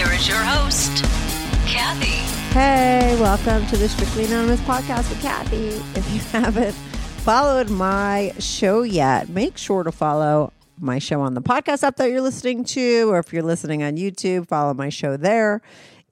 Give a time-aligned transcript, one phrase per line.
[0.00, 1.04] Here is your host,
[1.66, 2.06] Kathy.
[2.54, 5.66] Hey, welcome to the Strictly Anonymous podcast with Kathy.
[5.94, 11.42] If you haven't followed my show yet, make sure to follow my show on the
[11.42, 15.18] podcast app that you're listening to, or if you're listening on YouTube, follow my show
[15.18, 15.60] there.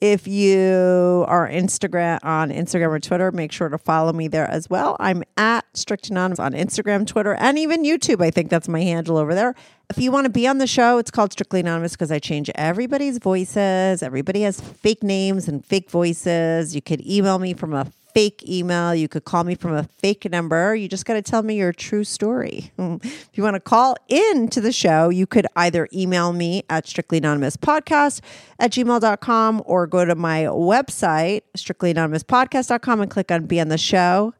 [0.00, 4.70] If you are Instagram on Instagram or Twitter, make sure to follow me there as
[4.70, 4.96] well.
[5.00, 8.22] I'm at Strict Anonymous on Instagram, Twitter, and even YouTube.
[8.22, 9.56] I think that's my handle over there.
[9.90, 12.48] If you want to be on the show, it's called Strictly Anonymous because I change
[12.54, 14.00] everybody's voices.
[14.00, 16.76] Everybody has fake names and fake voices.
[16.76, 17.86] You could email me from a
[18.18, 18.96] fake email.
[18.96, 20.74] You could call me from a fake number.
[20.74, 22.72] You just got to tell me your true story.
[22.76, 23.04] Mm.
[23.04, 26.84] if you want to call in to the show, you could either email me at
[26.84, 28.20] strictlyanonymouspodcast
[28.58, 34.34] at gmail.com or go to my website, strictlyanonymouspodcast.com, and click on Be on the Show.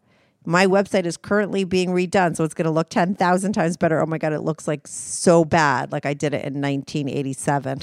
[0.49, 4.01] My website is currently being redone, so it's going to look 10,000 times better.
[4.01, 7.81] Oh my God, it looks like so bad, like I did it in 1987.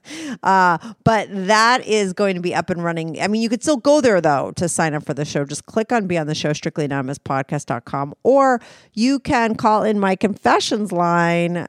[0.42, 3.22] uh, but that is going to be up and running.
[3.22, 5.44] I mean, you could still go there, though, to sign up for the show.
[5.44, 8.60] Just click on Be on the Show, strictlyanonymouspodcast.com, or
[8.94, 11.68] you can call in my confessions line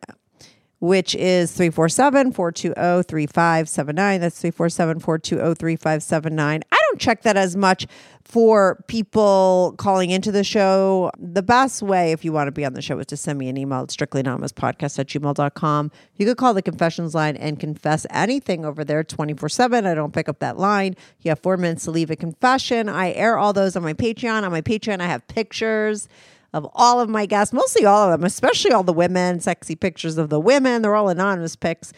[0.79, 4.19] which is 347-420-3579.
[4.21, 6.61] That's 347-420-3579.
[6.71, 7.87] I check that as much
[8.23, 11.09] for people calling into the show.
[11.17, 13.49] The best way, if you want to be on the show, is to send me
[13.49, 15.91] an email at strictlyanonymouspodcast at gmail.com.
[16.15, 19.87] You could call the confessions line and confess anything over there 24-7.
[19.87, 20.95] I don't pick up that line.
[21.21, 22.87] You have four minutes to leave a confession.
[22.87, 24.43] I air all those on my Patreon.
[24.43, 26.07] On my Patreon, I have pictures
[26.53, 30.17] of all of my guests, mostly all of them, especially all the women, sexy pictures
[30.17, 30.81] of the women.
[30.81, 31.93] They're all anonymous pics,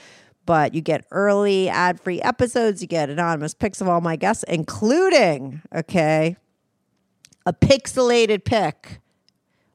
[0.46, 2.82] but you get early ad free episodes.
[2.82, 6.36] You get anonymous pics of all my guests, including, okay,
[7.46, 9.00] a pixelated pic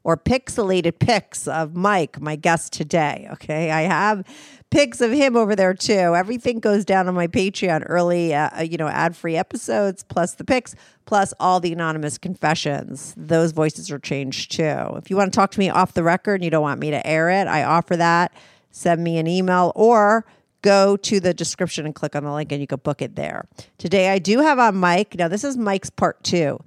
[0.06, 3.26] or pixelated pics of Mike, my guest today.
[3.32, 3.72] Okay.
[3.72, 4.24] I have
[4.70, 6.14] pics of him over there too.
[6.14, 10.44] Everything goes down on my Patreon early, uh, you know, ad free episodes, plus the
[10.44, 13.14] pics, plus all the anonymous confessions.
[13.16, 14.94] Those voices are changed too.
[14.94, 16.92] If you want to talk to me off the record and you don't want me
[16.92, 18.32] to air it, I offer that.
[18.70, 20.24] Send me an email or
[20.62, 23.46] go to the description and click on the link and you can book it there.
[23.78, 25.14] Today I do have on Mike.
[25.16, 26.60] Now, this is Mike's part two.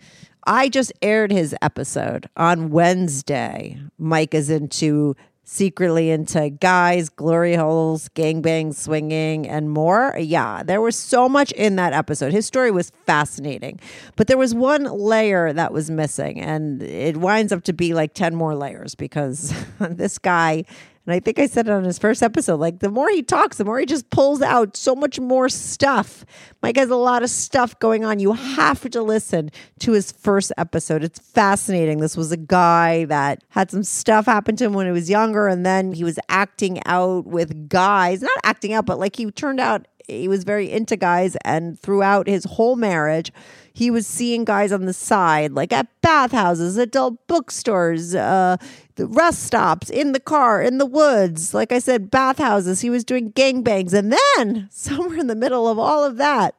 [0.46, 3.80] I just aired his episode on Wednesday.
[3.98, 5.16] Mike is into
[5.50, 10.16] secretly into guys, glory holes, gangbangs, swinging, and more.
[10.20, 12.32] Yeah, there was so much in that episode.
[12.32, 13.80] His story was fascinating,
[14.16, 18.14] but there was one layer that was missing, and it winds up to be like
[18.14, 20.66] 10 more layers because this guy.
[21.10, 22.60] And I think I said it on his first episode.
[22.60, 26.24] Like the more he talks, the more he just pulls out so much more stuff.
[26.62, 28.20] Mike has a lot of stuff going on.
[28.20, 29.50] You have to listen
[29.80, 31.04] to his first episode.
[31.04, 31.98] It's fascinating.
[31.98, 35.48] This was a guy that had some stuff happen to him when he was younger,
[35.48, 38.22] and then he was acting out with guys.
[38.22, 42.28] Not acting out, but like he turned out he was very into guys, and throughout
[42.28, 43.32] his whole marriage,
[43.74, 48.58] he was seeing guys on the side, like at bathhouses, adult bookstores, uh,
[48.96, 51.54] the rest stops, in the car, in the woods.
[51.54, 52.82] Like I said, bathhouses.
[52.82, 53.94] He was doing gangbangs.
[53.94, 56.56] And then, somewhere in the middle of all of that,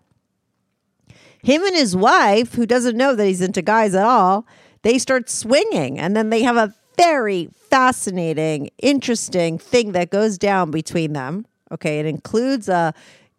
[1.43, 4.47] him and his wife, who doesn't know that he's into guys at all,
[4.83, 5.99] they start swinging.
[5.99, 11.47] And then they have a very fascinating, interesting thing that goes down between them.
[11.73, 12.01] Okay.
[12.01, 12.93] It includes a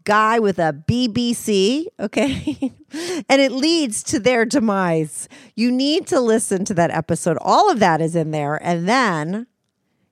[0.03, 2.73] guy with a BBC, okay?
[3.29, 5.27] and it leads to their demise.
[5.55, 7.37] You need to listen to that episode.
[7.41, 8.55] All of that is in there.
[8.63, 9.47] And then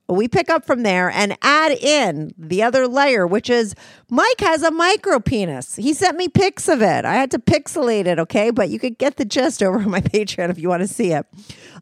[0.10, 3.76] we pick up from there and add in the other layer, which is
[4.10, 5.76] Mike has a micro penis.
[5.76, 7.06] He sent me pics of it.
[7.06, 8.50] I had to pixelate it, okay?
[8.50, 11.12] But you could get the gist over on my Patreon if you want to see
[11.14, 11.26] it.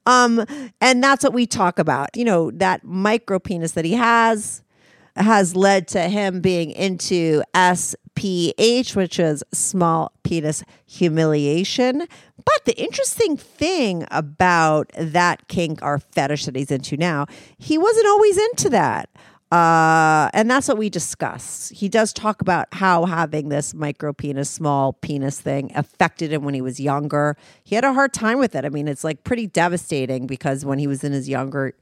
[0.06, 0.46] Um,
[0.82, 2.16] and that's what we talk about.
[2.16, 4.62] You know, that micro penis that he has
[5.18, 12.08] has led to him being into SPH, which is small penis humiliation.
[12.38, 17.26] But the interesting thing about that kink or fetish that he's into now,
[17.58, 19.10] he wasn't always into that.
[19.52, 21.72] Uh, and that's what we discuss.
[21.74, 26.54] He does talk about how having this micro penis, small penis thing affected him when
[26.54, 27.38] he was younger.
[27.64, 28.66] He had a hard time with it.
[28.66, 31.74] I mean, it's like pretty devastating because when he was in his younger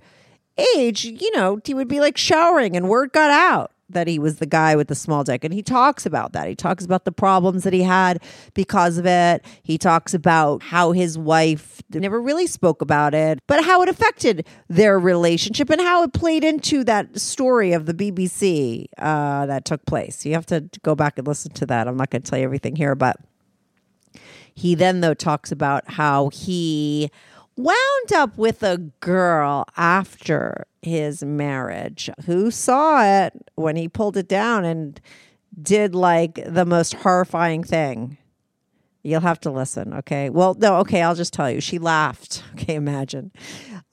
[0.75, 3.71] age, you know, he would be like showering and word got out.
[3.87, 5.43] that he was the guy with the small dick.
[5.43, 6.47] And he talks about that.
[6.47, 8.19] He talks about the problems that he had
[8.55, 9.45] because of it.
[9.61, 14.47] He talks about how his wife never really spoke about it, but how it affected
[14.69, 19.85] their relationship and how it played into that story of the BBC uh, that took
[19.85, 20.25] place.
[20.25, 21.87] You have to go back and listen to that.
[21.87, 23.17] I'm not going to tell you everything here, but
[24.55, 27.11] he then, though, talks about how he
[27.57, 34.27] wound up with a girl after his marriage who saw it when he pulled it
[34.27, 34.99] down and
[35.61, 38.17] did like the most horrifying thing.
[39.03, 40.31] You'll have to listen, okay?
[40.31, 41.61] Well, no, okay, I'll just tell you.
[41.61, 42.43] She laughed.
[42.55, 43.31] Okay, imagine.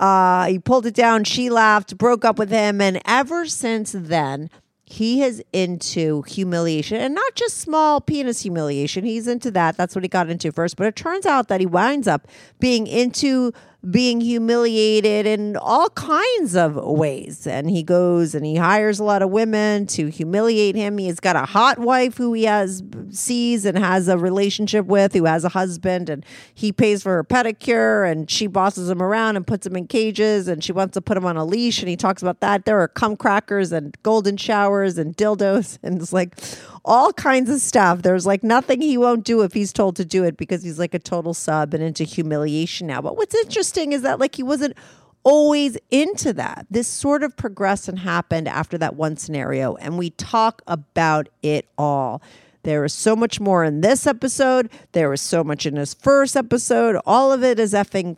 [0.00, 4.48] Uh, he pulled it down, she laughed, broke up with him, and ever since then,
[4.92, 9.04] he is into humiliation and not just small penis humiliation.
[9.04, 9.74] He's into that.
[9.78, 10.76] That's what he got into first.
[10.76, 12.28] But it turns out that he winds up
[12.60, 13.54] being into
[13.90, 17.46] being humiliated in all kinds of ways.
[17.46, 20.98] And he goes and he hires a lot of women to humiliate him.
[20.98, 25.24] He's got a hot wife who he has sees and has a relationship with, who
[25.24, 26.24] has a husband, and
[26.54, 30.46] he pays for her pedicure and she bosses him around and puts him in cages
[30.46, 32.64] and she wants to put him on a leash and he talks about that.
[32.64, 36.38] There are cum crackers and golden showers and dildos and it's like
[36.84, 38.02] all kinds of stuff.
[38.02, 40.94] There's like nothing he won't do if he's told to do it because he's like
[40.94, 43.00] a total sub and into humiliation now.
[43.00, 44.76] But what's interesting is that like he wasn't
[45.24, 46.66] always into that.
[46.70, 51.68] This sort of progressed and happened after that one scenario, and we talk about it
[51.78, 52.22] all.
[52.64, 54.70] There is so much more in this episode.
[54.92, 56.96] There was so much in his first episode.
[57.06, 58.16] All of it is effing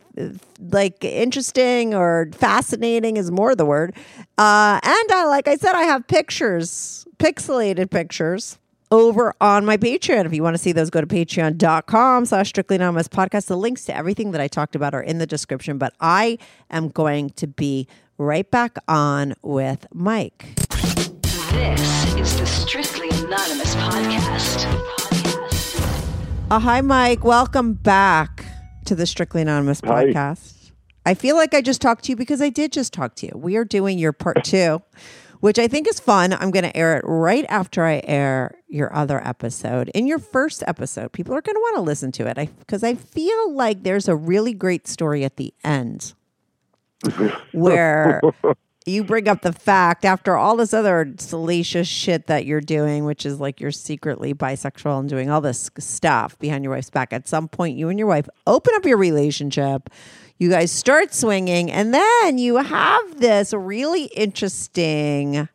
[0.59, 3.95] like interesting or fascinating is more the word.
[4.37, 8.59] Uh, and I, like I said, I have pictures, pixelated pictures
[8.91, 10.25] over on my Patreon.
[10.25, 13.47] If you want to see those, go to patreon.com slash strictly anonymous podcast.
[13.47, 16.37] The links to everything that I talked about are in the description, but I
[16.69, 17.87] am going to be
[18.17, 20.45] right back on with Mike.
[21.51, 24.65] This is the Strictly Anonymous podcast.
[26.51, 27.23] Uh, hi, Mike.
[27.23, 28.45] Welcome back
[28.85, 30.05] to the Strictly Anonymous Hi.
[30.05, 30.69] podcast.
[31.07, 33.31] I feel like I just talked to you because I did just talk to you.
[33.35, 34.83] We are doing your part two,
[35.39, 36.33] which I think is fun.
[36.33, 39.89] I'm going to air it right after I air your other episode.
[39.95, 42.93] In your first episode, people are going to want to listen to it because I
[42.93, 46.13] feel like there's a really great story at the end
[47.53, 48.21] where
[48.85, 53.25] you bring up the fact after all this other salacious shit that you're doing, which
[53.25, 57.11] is like you're secretly bisexual and doing all this stuff behind your wife's back.
[57.11, 59.89] At some point, you and your wife open up your relationship.
[60.37, 65.49] You guys start swinging, and then you have this really interesting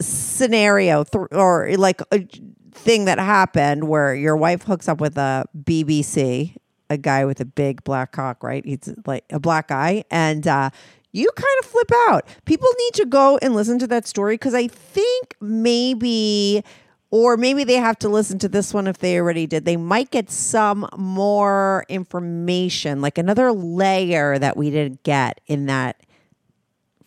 [0.00, 2.26] scenario th- or like a
[2.72, 6.56] thing that happened where your wife hooks up with a BBC,
[6.88, 8.64] a guy with a big black cock, right?
[8.64, 10.70] He's like a black guy, and uh,
[11.12, 12.26] you kind of flip out.
[12.44, 16.64] People need to go and listen to that story because I think maybe.
[17.12, 19.64] Or maybe they have to listen to this one if they already did.
[19.64, 26.00] They might get some more information, like another layer that we didn't get in that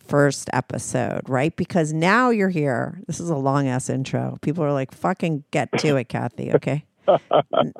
[0.06, 1.56] first episode, right?
[1.56, 3.00] Because now you're here.
[3.06, 4.36] This is a long ass intro.
[4.42, 6.84] People are like, fucking get to it, Kathy, okay?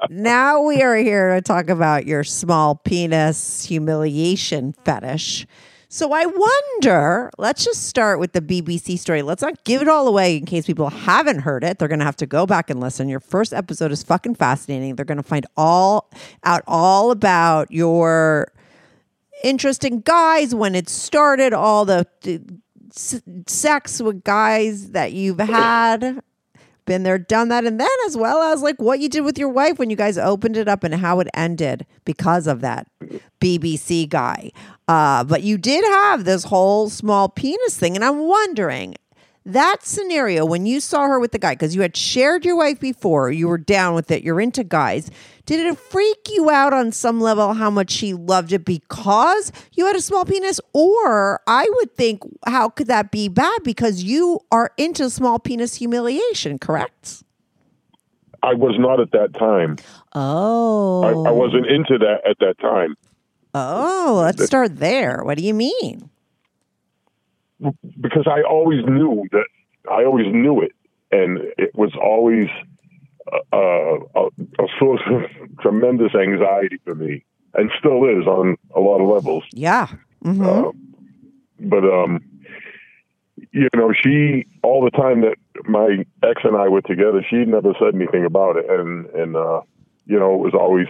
[0.09, 5.47] Now we are here to talk about your small penis humiliation fetish.
[5.89, 9.23] So I wonder, let's just start with the BBC story.
[9.23, 11.79] Let's not give it all away in case people haven't heard it.
[11.79, 13.09] They're going to have to go back and listen.
[13.09, 14.97] Your first episode is fucking fascinating.
[14.97, 16.11] They're going to find all
[16.43, 18.53] out all about your
[19.43, 22.43] interesting guys when it started, all the, the
[23.47, 26.23] sex with guys that you've had,
[26.85, 29.49] been there, done that, and then as well as like what you did with your
[29.49, 32.87] wife when you guys opened it up and how it ended because of that
[33.41, 34.51] BBC guy.
[34.87, 38.95] Uh, but you did have this whole small penis thing, and I'm wondering
[39.47, 42.81] that scenario when you saw her with the guy because you had shared your wife
[42.81, 45.11] before you were down with it you're into guys
[45.45, 49.85] did it freak you out on some level how much she loved it because you
[49.85, 50.61] had a small penis?
[50.73, 55.75] Or i would think how could that be bad because you are into small penis
[55.75, 57.23] humiliation correct?
[58.43, 59.77] I was not at that time.
[60.15, 61.35] oh I, I oh.
[61.35, 62.95] wasn't into that at that time.
[63.55, 65.23] Oh let's start there.
[65.23, 66.11] What do you mean
[68.01, 69.47] because I always knew that
[69.91, 70.73] I always knew it,
[71.11, 72.49] and it was always
[73.53, 74.27] uh, a,
[74.63, 75.23] a source of
[75.61, 79.45] tremendous anxiety for me, and still is on a lot of levels.
[79.53, 79.89] yeah.
[80.23, 80.71] Hmm Uh,
[81.61, 82.21] but um,
[83.53, 87.73] you know, she all the time that my ex and I were together, she never
[87.79, 89.61] said anything about it, and and uh,
[90.07, 90.89] you know, it was always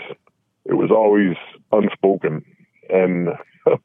[0.65, 1.37] it was always
[1.73, 2.45] unspoken,
[2.89, 3.29] and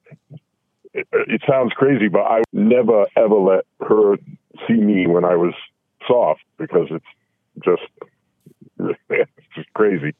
[0.93, 4.17] it, it sounds crazy, but I never ever let her
[4.67, 5.53] see me when I was
[6.07, 7.05] soft because it's
[7.63, 7.81] just
[9.09, 10.13] it's just crazy.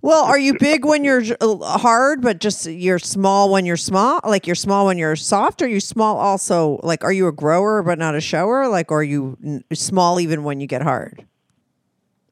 [0.00, 4.20] Well, are you big when you're uh, hard, but just you're small when you're small?
[4.24, 5.60] Like you're small when you're soft?
[5.60, 6.78] Or are you small also?
[6.84, 8.68] Like, are you a grower but not a shower?
[8.68, 11.26] Like, are you small even when you get hard?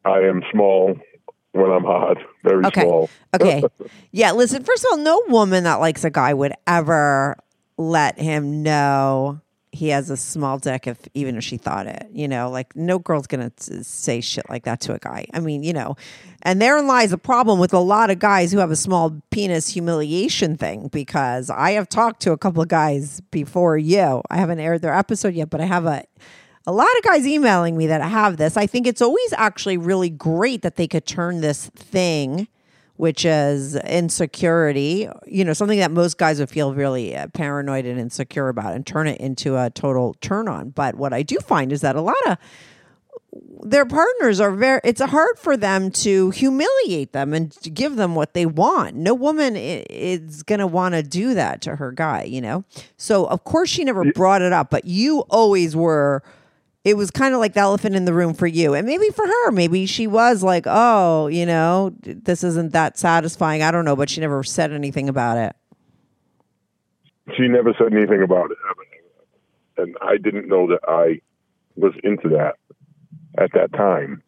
[0.05, 0.95] I am small
[1.53, 2.83] when I'm hot, very Okay.
[2.83, 3.11] small.
[3.35, 3.65] Okay.
[4.13, 4.31] yeah.
[4.31, 7.37] Listen, first of all, no woman that likes a guy would ever
[7.77, 9.41] let him know
[9.77, 12.09] he has a small dick if even if she thought it.
[12.13, 15.27] You know, like no girl's gonna t- say shit like that to a guy.
[15.35, 15.97] I mean, you know,
[16.43, 19.69] and therein lies a problem with a lot of guys who have a small penis
[19.69, 20.89] humiliation thing.
[20.89, 24.23] Because I have talked to a couple of guys before you.
[24.31, 26.05] I haven't aired their episode yet, but I have a
[26.67, 28.57] a lot of guys emailing me that have this.
[28.57, 32.49] I think it's always actually really great that they could turn this thing,
[32.97, 37.99] which is insecurity, you know, something that most guys would feel really uh, paranoid and
[38.01, 40.71] insecure about, and turn it into a total turn on.
[40.71, 42.39] But what I do find is that a lot of
[43.63, 48.15] their partners are very it's hard for them to humiliate them and to give them
[48.15, 52.23] what they want no woman is going to want to do that to her guy
[52.23, 52.65] you know
[52.97, 56.23] so of course she never brought it up but you always were
[56.87, 59.27] it was kind of like the elephant in the room for you and maybe for
[59.27, 63.97] her maybe she was like oh you know this isn't that satisfying i don't know
[63.97, 65.55] but she never said anything about it
[67.37, 68.59] She never said anything about it,
[69.77, 71.21] and I didn't know that I
[71.75, 72.55] was into that
[73.37, 74.23] at that time.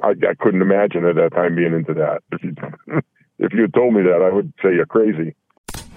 [0.00, 2.22] I, I couldn't imagine at that time being into that.
[2.30, 2.54] If you
[3.38, 5.34] if you had told me that, I would say you're crazy.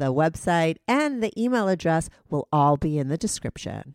[0.00, 3.94] the website, and the email address will all be in the description.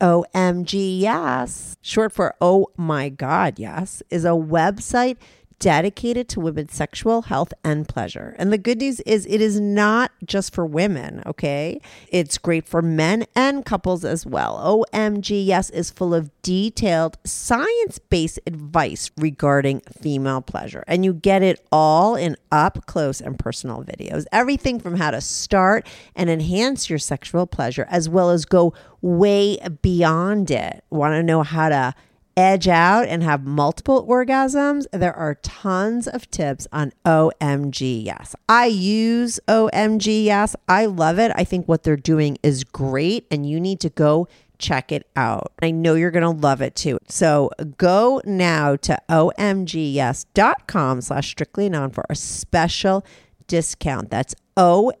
[0.00, 5.16] OMG Yes, short for Oh My God Yes, is a website
[5.60, 8.34] dedicated to women's sexual health and pleasure.
[8.38, 11.80] And the good news is it is not just for women, okay?
[12.08, 14.86] It's great for men and couples as well.
[14.92, 20.82] OMG Yes is full of detailed science-based advice regarding female pleasure.
[20.88, 24.24] And you get it all in up close and personal videos.
[24.32, 25.86] Everything from how to start
[26.16, 30.82] and enhance your sexual pleasure as well as go way beyond it.
[30.88, 31.94] Want to know how to
[32.40, 38.34] edge out and have multiple orgasms, there are tons of tips on OMG Yes.
[38.48, 40.56] I use OMG Yes.
[40.68, 41.30] I love it.
[41.36, 44.26] I think what they're doing is great and you need to go
[44.58, 45.52] check it out.
[45.62, 46.98] I know you're going to love it too.
[47.08, 53.04] So go now to omgyes.com slash strictly anon for a special
[53.46, 54.10] discount.
[54.10, 54.98] That's O-M-G-Y-E-S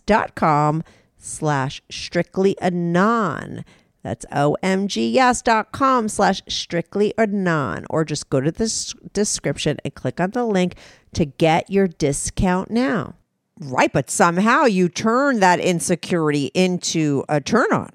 [0.00, 0.82] dot com
[1.18, 3.64] slash strictly anon.
[4.02, 7.86] That's omgyes.com slash strictly anon.
[7.88, 10.74] Or just go to the description and click on the link
[11.14, 13.14] to get your discount now.
[13.60, 17.90] Right, but somehow you turn that insecurity into a turn on.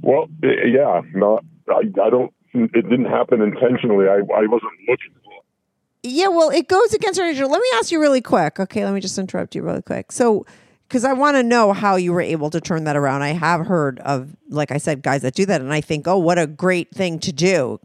[0.00, 1.44] Well, yeah, not.
[1.68, 2.32] I, I don't.
[2.54, 4.06] It didn't happen intentionally.
[4.08, 5.32] I, I wasn't looking for.
[5.32, 5.44] it.
[6.02, 7.46] Yeah, well, it goes against our nature.
[7.46, 8.58] Let me ask you really quick.
[8.58, 10.10] Okay, let me just interrupt you really quick.
[10.10, 10.44] So,
[10.92, 13.22] because I want to know how you were able to turn that around.
[13.22, 16.18] I have heard of, like I said, guys that do that, and I think, oh,
[16.18, 17.80] what a great thing to do.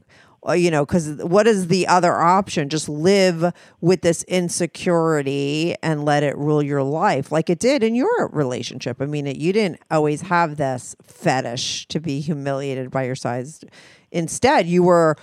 [0.46, 2.68] Uh, You know, because what is the other option?
[2.68, 7.96] Just live with this insecurity and let it rule your life, like it did in
[7.96, 9.02] your relationship.
[9.02, 13.64] I mean, it, you didn't always have this fetish to be humiliated by your size.
[14.12, 15.16] Instead, you were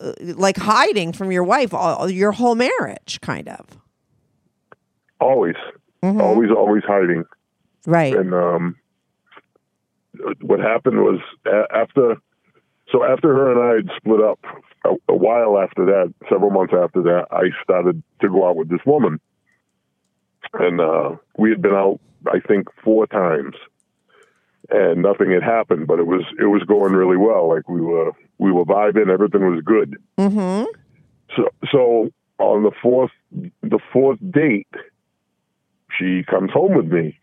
[0.00, 3.78] uh, like hiding from your wife all, your whole marriage, kind of.
[5.20, 5.56] Always,
[6.06, 6.20] Mm-hmm.
[6.20, 7.24] always, always hiding.
[7.86, 8.14] Right.
[8.14, 8.76] And um,
[10.40, 12.16] what happened was a- after,
[12.90, 14.40] so after her and I had split up,
[14.84, 18.68] a, a while after that, several months after that, I started to go out with
[18.68, 19.20] this woman,
[20.54, 22.00] and uh, we had been out,
[22.32, 23.54] I think, four times,
[24.70, 27.48] and nothing had happened, but it was it was going really well.
[27.48, 29.96] Like we were we were vibing, everything was good.
[30.18, 30.64] Mm-hmm.
[31.36, 33.12] So so on the fourth
[33.62, 34.68] the fourth date,
[35.98, 37.18] she comes home with me,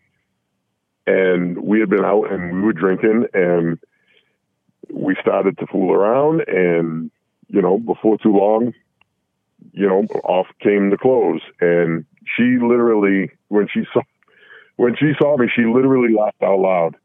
[1.06, 3.78] and we had been out and we were drinking, and
[4.92, 7.10] we started to fool around, and
[7.48, 8.72] you know before too long,
[9.72, 12.04] you know off came the clothes, and
[12.36, 14.00] she literally when she saw
[14.76, 16.96] when she saw me, she literally laughed out loud.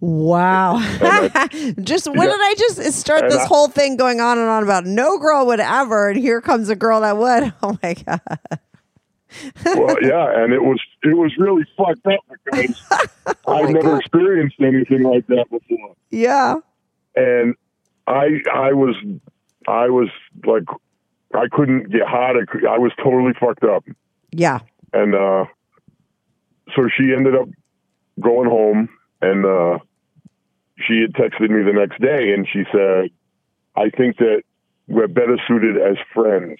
[0.00, 0.78] Wow.
[1.82, 2.24] just when Yeah.
[2.26, 5.18] did I just start And this I- whole thing going on and on about no
[5.18, 7.52] girl would ever, and here comes a girl that would.
[7.62, 8.20] Oh my god.
[9.64, 12.82] Well, yeah, and it was it was really fucked up because
[13.46, 16.56] Oh I've never experienced anything like that before, Yeah.
[17.14, 17.54] and
[18.06, 18.96] I I was
[19.66, 20.08] I was
[20.46, 20.64] like
[21.34, 22.36] I couldn't get hot.
[22.36, 23.84] I, I was totally fucked up,
[24.32, 24.60] Yeah.
[24.94, 25.44] and uh,
[26.74, 27.48] so she ended up
[28.20, 28.88] going home,
[29.20, 29.78] and uh,
[30.86, 33.10] she had texted me the next day, and she said,
[33.76, 34.42] "I think that
[34.86, 36.58] we're better suited as friends."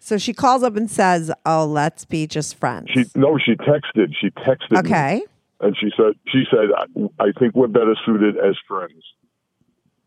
[0.00, 4.14] So she calls up and says, "Oh, let's be just friends." She no, she texted.
[4.20, 4.70] She texted.
[4.72, 4.78] me.
[4.78, 5.22] okay.
[5.60, 6.84] and she said she said I,
[7.24, 9.02] I think we're better suited as friends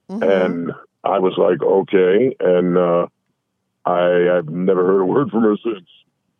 [0.10, 0.24] Mm-hmm.
[0.24, 0.72] and
[1.06, 3.06] i was like okay and uh
[3.86, 5.88] i i've never heard a word from her since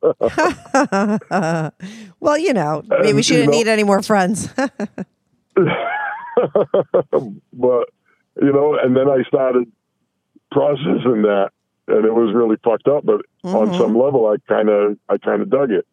[2.20, 4.48] well, you know, maybe And, she didn't know- need any more friends.
[4.56, 4.70] but
[8.42, 9.70] you know and then i started
[10.52, 11.50] processing that
[11.88, 13.78] and it was really fucked up but on Mm-hmm.
[13.78, 15.86] some level i kind of i kind of dug it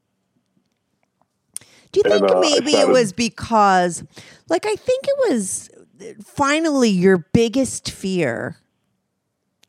[1.92, 4.04] Do you think And, uh, I maybe it was because,
[4.48, 5.70] like, I think it was
[6.24, 8.56] finally your biggest fear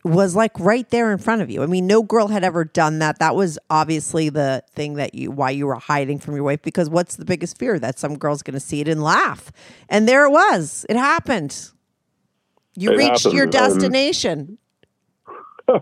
[0.03, 1.63] was like right there in front of you.
[1.63, 3.19] I mean, no girl had ever done that.
[3.19, 6.89] That was obviously the thing that you why you were hiding from your wife because
[6.89, 9.51] what's the biggest fear that some girl's going to see it and laugh.
[9.89, 10.85] And there it was.
[10.89, 11.71] It happened.
[12.75, 14.57] You It reached your happened, um, destination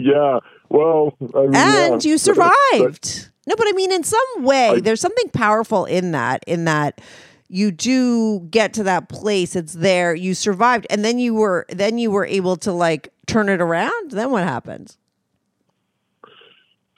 [0.00, 2.08] yeah well I mean, and yeah.
[2.10, 3.30] you But- survived.
[3.46, 6.44] No, but I mean, in some way, there's something powerful in that.
[6.46, 7.00] In that,
[7.48, 9.56] you do get to that place.
[9.56, 10.14] It's there.
[10.14, 14.10] You survived, and then you were then you were able to like turn it around.
[14.10, 14.96] Then what happened?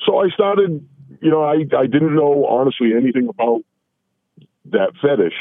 [0.06, 0.86] so I started,
[1.20, 3.62] you know, I, I didn't know honestly anything about
[4.66, 5.34] that fetish.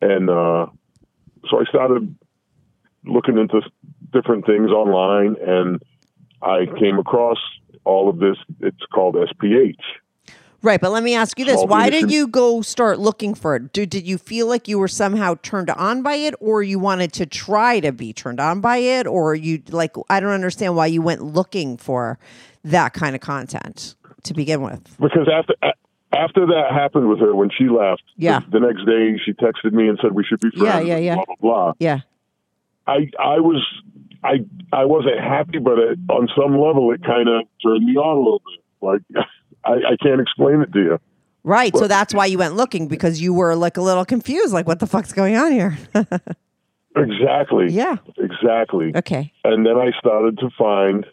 [0.00, 0.66] And uh,
[1.50, 2.14] so I started
[3.04, 3.60] looking into
[4.12, 5.82] different things online and
[6.42, 7.38] I came across
[7.84, 8.36] all of this.
[8.60, 9.74] It's called SPH.
[10.62, 13.56] Right, but let me ask you this: Small Why did you go start looking for
[13.56, 13.72] it?
[13.72, 17.14] Did did you feel like you were somehow turned on by it, or you wanted
[17.14, 19.94] to try to be turned on by it, or you like?
[20.10, 22.18] I don't understand why you went looking for
[22.64, 24.82] that kind of content to begin with.
[25.00, 25.54] Because after
[26.12, 28.40] after that happened with her when she left, Yeah.
[28.50, 30.88] the, the next day she texted me and said we should be Yeah, friends.
[30.88, 31.14] yeah, and yeah.
[31.14, 31.72] Blah blah blah.
[31.78, 32.00] Yeah.
[32.86, 33.64] I I was
[34.24, 38.16] I I wasn't happy, but it, on some level it kind of turned me on
[38.16, 38.60] a little bit.
[38.80, 39.24] Like
[39.64, 40.98] I, I can't explain it to you.
[41.42, 41.74] Right.
[41.76, 44.78] So that's why you went looking because you were like a little confused, like what
[44.78, 45.78] the fuck's going on here?
[46.96, 47.68] Exactly.
[47.70, 47.96] Yeah.
[48.18, 48.92] Exactly.
[48.96, 49.32] okay.
[49.44, 51.06] And then I started to find,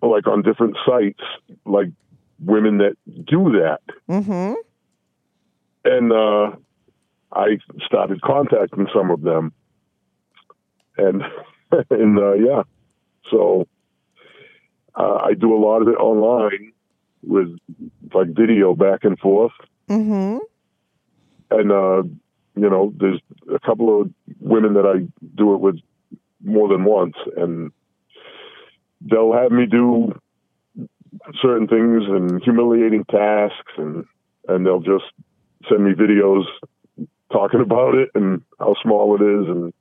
[0.00, 1.20] like on different sites,
[1.66, 1.88] like
[2.38, 2.94] women that
[3.26, 4.54] do that, Mm-hmm.
[5.84, 6.56] and uh,
[7.32, 9.52] I started contacting some of them,
[10.96, 11.22] and
[11.90, 12.62] and uh, yeah,
[13.30, 13.66] so
[14.94, 16.72] uh, I do a lot of it online
[17.22, 17.56] with
[18.12, 19.52] like video back and forth.
[19.88, 20.38] Mm-hmm.
[21.50, 22.02] and uh,
[22.56, 23.20] you know, there's
[23.54, 24.10] a couple of
[24.40, 25.06] women that I
[25.36, 25.78] do it with
[26.42, 27.70] more than once, and
[29.00, 30.18] they'll have me do
[31.42, 34.04] certain things and humiliating tasks, and
[34.48, 35.04] and they'll just
[35.68, 36.44] send me videos
[37.32, 39.72] talking about it and how small it is, and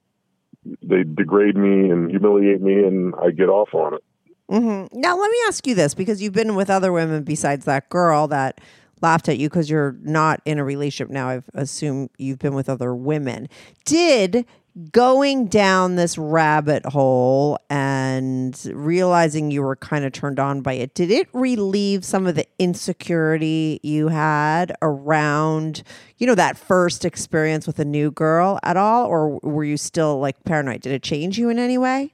[0.82, 4.04] they degrade me and humiliate me, and I get off on it.
[4.52, 5.00] Mm-hmm.
[5.00, 8.28] Now let me ask you this, because you've been with other women besides that girl
[8.28, 8.62] that
[9.02, 11.30] laughed at you because you're not in a relationship now.
[11.30, 13.50] I assume you've been with other women.
[13.86, 14.46] Did
[14.92, 20.94] going down this rabbit hole and realizing you were kind of turned on by it,
[20.96, 25.84] did it relieve some of the insecurity you had around,
[26.18, 29.06] you know, that first experience with a new girl at all?
[29.06, 30.82] Or were you still like paranoid?
[30.82, 32.14] Did it change you in any way?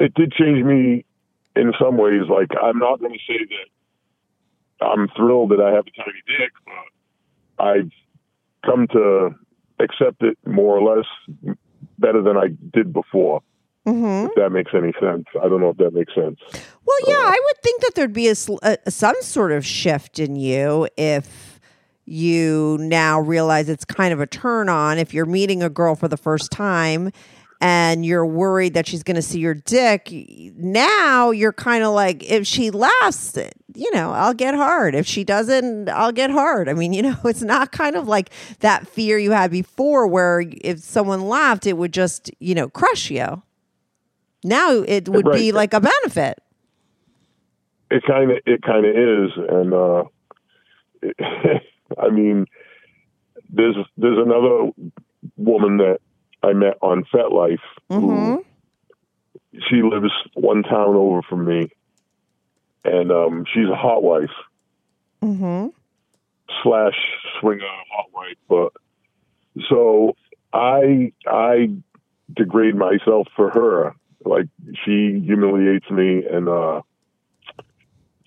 [0.00, 1.04] it did change me
[1.54, 2.22] in some ways.
[2.28, 3.38] Like I'm not going to say
[4.80, 7.90] that I'm thrilled that I have a tiny dick, but I've
[8.64, 9.34] come to
[9.80, 11.56] accept it more or less
[11.98, 13.42] better than I did before.
[13.86, 14.28] Mm-hmm.
[14.28, 16.38] If that makes any sense, I don't know if that makes sense.
[16.52, 20.36] Well, yeah, I would think that there'd be a, a some sort of shift in
[20.36, 21.60] you if
[22.04, 26.08] you now realize it's kind of a turn on if you're meeting a girl for
[26.08, 27.12] the first time
[27.60, 30.08] and you're worried that she's going to see your dick
[30.56, 33.38] now you're kind of like if she laughs
[33.80, 34.94] you know i'll get hard.
[34.94, 36.68] If she doesn't i'll get hard.
[36.68, 40.44] I mean you know it's not kind of like that fear you had before where
[40.60, 43.42] if someone laughed it would just you know crush you.
[44.44, 46.38] Now it would be like a benefit.
[47.90, 49.30] It kind of it kind of is.
[49.48, 50.04] And uh
[51.98, 52.46] i mean
[53.48, 54.70] there's there's another
[55.38, 55.98] woman that
[56.42, 58.44] i met on FetLife who
[59.68, 61.70] she lives one town over from me
[62.84, 64.30] and um she's a hot wife.
[65.22, 65.68] Mm-hmm.
[66.62, 66.96] slash
[67.38, 68.72] swinger hot wife but
[69.68, 70.16] so
[70.54, 71.68] i i
[72.34, 73.94] degrade myself for her.
[74.24, 74.46] Like
[74.84, 76.82] she humiliates me and uh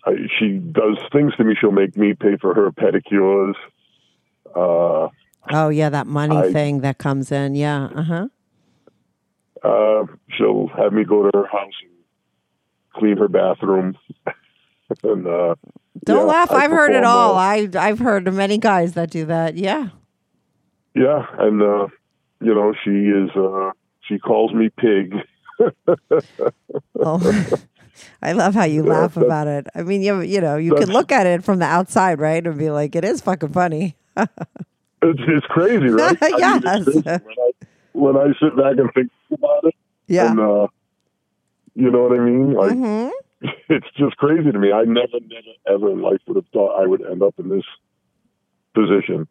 [0.06, 1.56] I, she does things to me.
[1.60, 3.54] She'll make me pay for her pedicures.
[4.56, 5.08] Uh
[5.52, 7.56] oh yeah that money I- thing that comes in.
[7.56, 8.28] Yeah uh-huh.
[9.64, 10.06] Uh
[10.38, 11.92] she'll have me go to her house and
[12.94, 13.98] clean her bathroom
[15.04, 15.56] and uh
[16.04, 17.38] don't yeah, laugh i've heard it all well.
[17.40, 19.90] I, i've heard many guys that do that yeah
[20.96, 21.88] yeah and uh
[22.42, 25.14] you know she is uh she calls me pig
[27.00, 27.20] Oh,
[28.22, 29.68] I love how you Yeah, laugh about it.
[29.76, 32.58] I mean, you you know, you can look at it from the outside, right, and
[32.58, 33.96] be like, it is fucking funny.
[34.18, 36.18] It's, it's crazy, right?
[36.22, 36.84] I mean, Yes.
[36.86, 37.04] crazy.
[37.04, 37.52] When, I,
[37.94, 39.76] when I sit back and think about it,
[40.08, 40.32] Yeah.
[40.32, 40.68] and uh,
[41.76, 42.54] you know what I mean?
[42.54, 43.10] Like, hmm
[43.70, 44.72] it's just crazy to me.
[44.72, 47.66] I never, never, ever in life would have thought I would end up in this
[48.74, 49.28] position.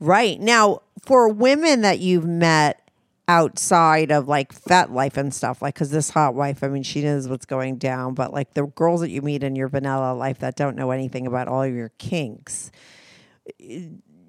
[0.00, 2.80] Right now, for women that you've met
[3.26, 7.28] outside of like FetLife and stuff, like because this hot wife, I mean, she knows
[7.28, 10.56] what's going down, but like the girls that you meet in your vanilla life that
[10.56, 12.70] don't know anything about all your kinks.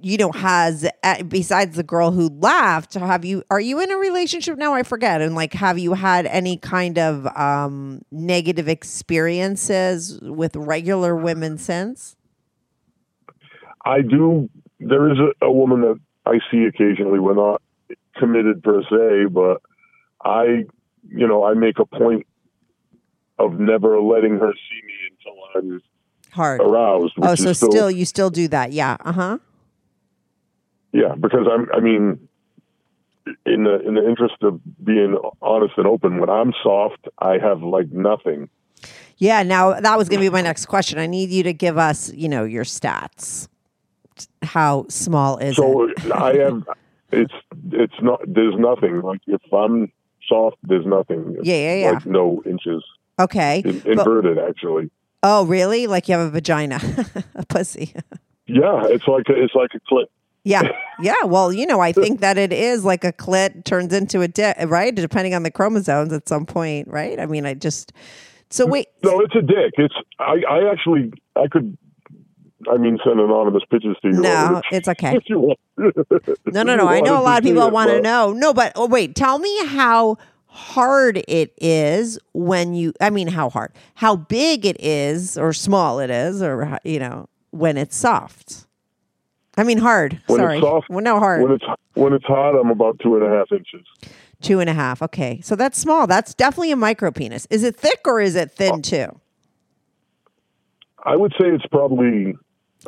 [0.01, 3.97] You know, has uh, besides the girl who laughed, have you are you in a
[3.97, 4.73] relationship now?
[4.73, 5.21] I forget.
[5.21, 12.15] And like, have you had any kind of um, negative experiences with regular women since?
[13.83, 14.49] I do.
[14.79, 17.19] There is a, a woman that I see occasionally.
[17.19, 17.61] We're not
[18.17, 19.61] committed per se, but
[20.23, 20.65] I,
[21.07, 22.25] you know, I make a point
[23.37, 25.81] of never letting her see me until I'm
[26.31, 26.61] Hard.
[26.61, 27.13] aroused.
[27.21, 28.71] Oh, so still, still you still do that?
[28.71, 28.97] Yeah.
[29.03, 29.37] Uh huh.
[31.01, 31.67] Yeah, because I'm.
[31.73, 32.27] I mean,
[33.45, 37.61] in the in the interest of being honest and open, when I'm soft, I have
[37.63, 38.49] like nothing.
[39.17, 40.99] Yeah, now that was going to be my next question.
[40.99, 43.47] I need you to give us, you know, your stats.
[44.43, 46.11] How small is So it?
[46.11, 46.63] I have.
[47.11, 47.33] It's
[47.71, 48.21] it's not.
[48.27, 49.01] There's nothing.
[49.01, 49.91] Like if I'm
[50.27, 51.35] soft, there's nothing.
[51.37, 51.91] It's Yeah, yeah, yeah.
[51.91, 52.83] Like no inches.
[53.19, 53.61] Okay.
[53.65, 54.89] In, But- inverted, actually.
[55.23, 55.87] oh, really?
[55.87, 56.79] Like you have a vagina,
[57.35, 57.93] a pussy.
[58.47, 60.09] Yeah, it's like a, it's like a clip.
[60.45, 60.61] Yeah.
[61.01, 61.25] Yeah.
[61.25, 64.55] Well, you know, I think that it is like a clit turns into a dick,
[64.65, 64.95] right?
[64.95, 67.19] Depending on the chromosomes at some point, right?
[67.19, 67.91] I mean, I just.
[68.49, 68.87] So wait.
[69.03, 69.73] No, it's a dick.
[69.73, 70.41] It's I.
[70.49, 71.77] I actually I could.
[72.71, 74.21] I mean, send anonymous pictures to you.
[74.21, 75.17] No, it's okay.
[75.17, 75.59] If you want.
[76.45, 76.87] No, no, no.
[76.87, 78.31] I know a lot of people want to know.
[78.31, 79.17] No, but oh, wait.
[79.17, 82.93] Tell me how hard it is when you.
[83.01, 83.73] I mean, how hard?
[83.95, 88.64] How big it is, or small it is, or you know, when it's soft.
[89.57, 90.21] I mean, hard.
[90.27, 90.57] When Sorry.
[90.57, 91.43] it's soft, well, no, hard.
[91.43, 93.85] When it's when it's hot, I'm about two and a half inches.
[94.41, 95.01] Two and a half.
[95.01, 96.07] Okay, so that's small.
[96.07, 97.47] That's definitely a micro penis.
[97.49, 99.19] Is it thick or is it thin uh, too?
[101.03, 102.35] I would say it's probably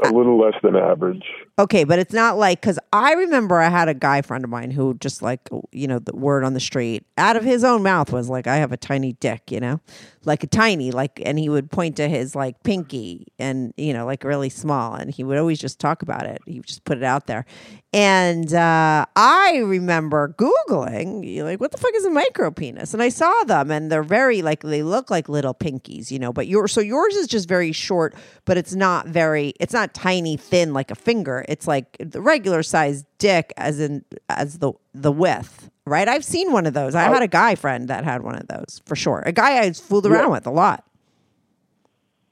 [0.04, 1.24] a little less than average.
[1.60, 4.70] Okay, but it's not like because I remember I had a guy friend of mine
[4.70, 5.40] who just like
[5.72, 8.58] you know the word on the street out of his own mouth was like I
[8.58, 9.82] have a tiny dick, you know,
[10.24, 14.06] like a tiny like, and he would point to his like pinky and you know
[14.06, 16.40] like really small, and he would always just talk about it.
[16.46, 17.46] He would just put it out there,
[17.92, 23.10] and uh, I remember googling like what the fuck is a micro penis, and I
[23.10, 26.74] saw them, and they're very like they look like little pinkies, you know, but yours
[26.74, 28.14] so yours is just very short,
[28.46, 32.64] but it's not very it's not tiny thin like a finger it's like the regular
[32.64, 36.08] size dick as in as the the width right?
[36.08, 36.96] I've seen one of those.
[36.96, 39.24] I had a guy friend that had one of those for sure.
[39.26, 40.84] A guy i fooled around with a lot.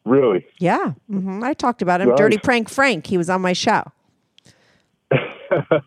[0.04, 0.46] Really?
[0.60, 0.94] yeah.
[1.10, 2.10] Hmm i talked about him.
[2.10, 2.18] Nice.
[2.18, 3.08] dirty prank frank.
[3.08, 3.84] He was on my show.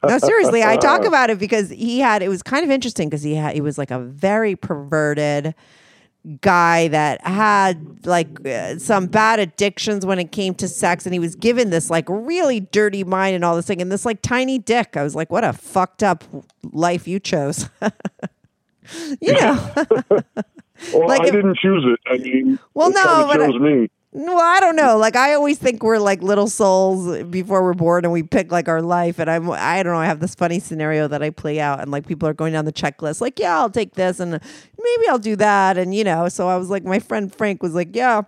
[0.04, 3.22] No seriously i talk about it because he had it was kind of interesting because
[3.22, 5.54] he had he was like a very perverted
[6.40, 11.18] guy that had like uh, some bad addictions when it came to sex and he
[11.18, 14.58] was given this like really dirty mind and all this thing and this like tiny
[14.58, 16.24] dick i was like what a fucked up
[16.72, 17.70] life you chose
[19.20, 19.72] you know
[20.94, 21.98] Well, Like I if- didn't choose it.
[22.06, 23.90] I mean, Well, no, but I- chose me.
[24.10, 24.96] Well, I don't know.
[24.96, 28.66] Like I always think we're like little souls before we're born, and we pick like
[28.68, 29.18] our life.
[29.18, 29.98] And I'm, I don't know.
[29.98, 32.64] I have this funny scenario that I play out, and like people are going down
[32.64, 33.20] the checklist.
[33.20, 36.28] Like, yeah, I'll take this, and maybe I'll do that, and you know.
[36.30, 38.22] So I was like, my friend Frank was like, yeah,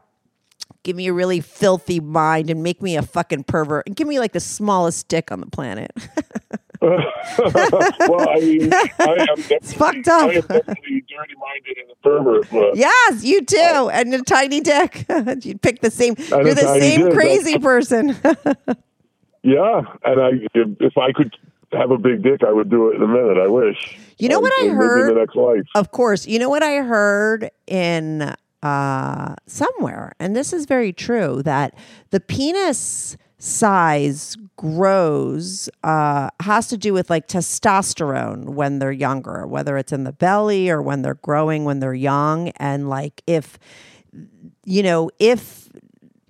[0.82, 4.18] give me a really filthy mind and make me a fucking pervert, and give me
[4.18, 5.92] like the smallest dick on the planet.
[6.82, 10.30] well, I mean, I am definitely, fucked up.
[10.30, 15.04] I am definitely dirty-minded and a pervert, but yes, you too, and a tiny dick.
[15.42, 16.14] You'd pick the same.
[16.16, 18.16] You're the same dick, crazy person.
[19.42, 21.36] yeah, and I if, I could
[21.72, 23.36] have a big dick, I would do it in a minute.
[23.36, 23.98] I wish.
[24.18, 25.10] You know what I heard?
[25.10, 25.66] In the next life.
[25.74, 26.26] Of course.
[26.26, 31.74] You know what I heard in uh, somewhere, and this is very true, that
[32.08, 39.78] the penis size grows uh, has to do with like testosterone when they're younger, whether
[39.78, 42.50] it's in the belly or when they're growing when they're young.
[42.56, 43.58] And like if,
[44.64, 45.70] you know, if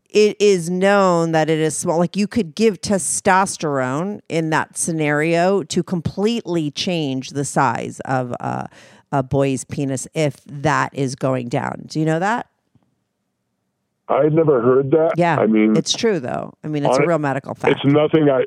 [0.08, 1.98] it is known that it is small.
[1.98, 8.68] Like you could give testosterone in that scenario to completely change the size of a,
[9.12, 11.84] a boy's penis if that is going down.
[11.86, 12.46] Do you know that?
[14.10, 15.12] I had never heard that.
[15.16, 15.38] Yeah.
[15.38, 16.54] I mean, it's true though.
[16.64, 17.76] I mean, it's a real medical fact.
[17.76, 18.28] it's nothing.
[18.28, 18.44] I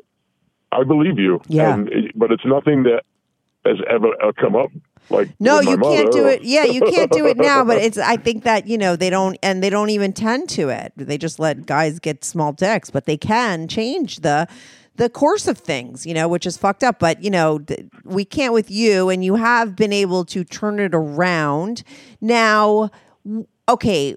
[0.70, 1.40] I believe you.
[1.48, 1.74] Yeah.
[1.74, 3.02] And but it's nothing that
[3.64, 4.70] has ever uh, come up.
[5.10, 6.42] Like No, you can't do it.
[6.42, 7.64] Yeah, you can't do it now.
[7.64, 7.98] But it's.
[7.98, 10.92] I think that you know they don't, and they don't even tend to it.
[10.96, 14.46] They just let guys get small dicks, but they can change the
[14.96, 16.06] the course of things.
[16.06, 16.98] You know, which is fucked up.
[16.98, 17.60] But you know,
[18.04, 21.82] we can't with you, and you have been able to turn it around.
[22.20, 22.90] Now,
[23.68, 24.16] okay.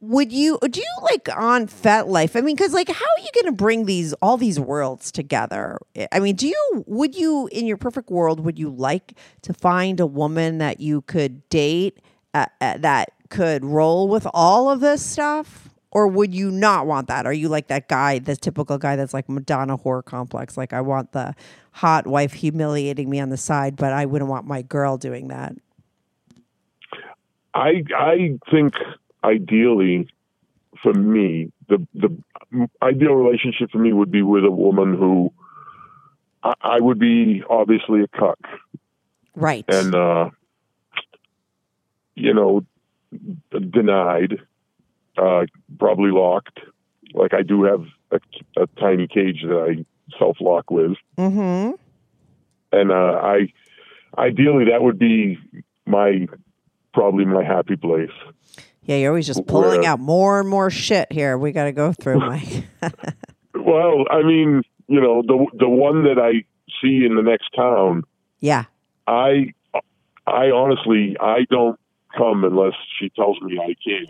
[0.00, 2.36] Would you do you like on FetLife?
[2.36, 5.78] I mean, because like, how are you going to bring these all these worlds together?
[6.12, 9.98] I mean, do you would you in your perfect world would you like to find
[9.98, 11.98] a woman that you could date
[12.32, 17.08] uh, uh, that could roll with all of this stuff, or would you not want
[17.08, 17.26] that?
[17.26, 20.56] Are you like that guy, the typical guy that's like Madonna whore complex?
[20.56, 21.34] Like, I want the
[21.72, 25.54] hot wife humiliating me on the side, but I wouldn't want my girl doing that.
[27.54, 28.74] I I think
[29.24, 30.08] ideally,
[30.82, 35.32] for me, the the ideal relationship for me would be with a woman who
[36.42, 38.38] I, I would be obviously a cuck
[39.34, 39.64] Right.
[39.68, 40.30] and uh,
[42.14, 42.64] you know
[43.50, 44.38] denied,
[45.16, 45.46] uh,
[45.78, 46.60] probably locked.
[47.14, 48.20] Like I do have a,
[48.60, 51.72] a tiny cage that I self lock with, mm-hmm.
[52.72, 53.52] and uh, I
[54.16, 55.38] ideally that would be
[55.86, 56.26] my
[56.92, 58.10] probably my happy place.
[58.88, 61.36] Yeah, you're always just pulling Where- out more and more shit here.
[61.36, 62.64] We got to go through, Mike.
[63.54, 66.44] Well, I mean, you know, the the one that I
[66.80, 68.04] see in the next town,
[68.40, 68.64] yeah.
[69.06, 69.52] I
[70.26, 71.78] I honestly I don't
[72.16, 74.06] come unless she tells me I can.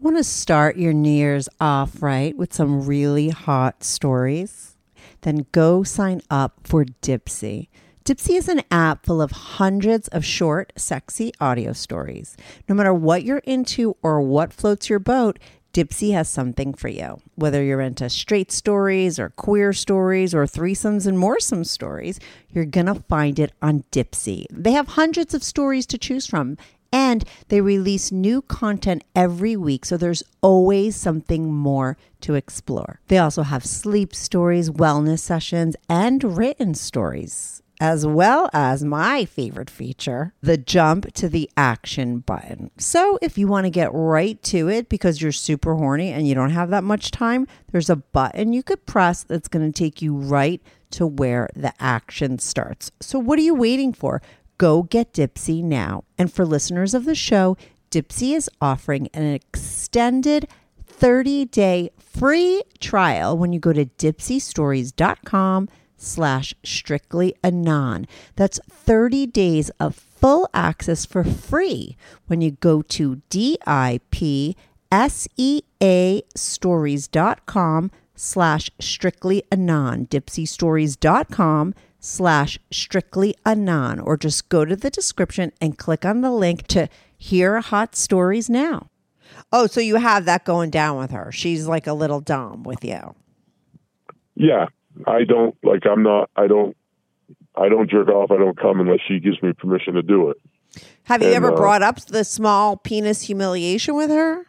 [0.00, 4.76] Want to start your New Year's off right with some really hot stories?
[5.20, 7.68] Then go sign up for Dipsea.
[8.06, 12.36] Dipsea is an app full of hundreds of short, sexy audio stories.
[12.68, 15.40] No matter what you're into or what floats your boat,
[15.72, 17.20] Dipsea has something for you.
[17.34, 22.86] Whether you're into straight stories or queer stories or threesomes and moresome stories, you're going
[22.86, 24.46] to find it on Dipsea.
[24.52, 26.58] They have hundreds of stories to choose from.
[26.92, 33.00] And they release new content every week, so there's always something more to explore.
[33.08, 39.70] They also have sleep stories, wellness sessions, and written stories, as well as my favorite
[39.70, 42.70] feature, the jump to the action button.
[42.78, 46.34] So if you want to get right to it because you're super horny and you
[46.34, 50.00] don't have that much time, there's a button you could press that's going to take
[50.00, 52.90] you right to where the action starts.
[53.00, 54.22] So what are you waiting for?
[54.58, 56.04] Go get Dipsea now.
[56.16, 57.56] And for listeners of the show,
[57.90, 60.48] Dipsea is offering an extended
[60.90, 68.06] 30-day free trial when you go to dipseastories.com slash strictly anon.
[68.36, 74.02] That's 30 days of full access for free when you go to D-I-P-S-E-A
[76.34, 80.06] stories.com slash strictly anon.
[80.06, 86.66] Dipseastories.com slash strictly anon or just go to the description and click on the link
[86.68, 88.88] to hear hot stories now.
[89.52, 91.32] Oh so you have that going down with her.
[91.32, 93.14] She's like a little dom with you.
[94.34, 94.66] Yeah,
[95.06, 95.86] I don't like.
[95.86, 96.30] I'm not.
[96.36, 96.76] I don't.
[97.56, 98.30] I don't jerk off.
[98.30, 100.36] I don't come unless she gives me permission to do it.
[101.04, 104.46] have you And, ever uh, brought up the small penis humiliation with her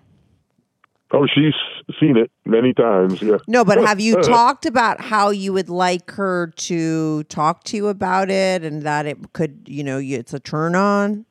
[1.13, 1.53] Oh, she's
[2.01, 3.21] seen it many times.
[3.21, 3.37] Yeah.
[3.47, 7.87] no but have you talked about how you would like her to talk to you
[7.87, 11.25] about it and that it could you know it's a turn on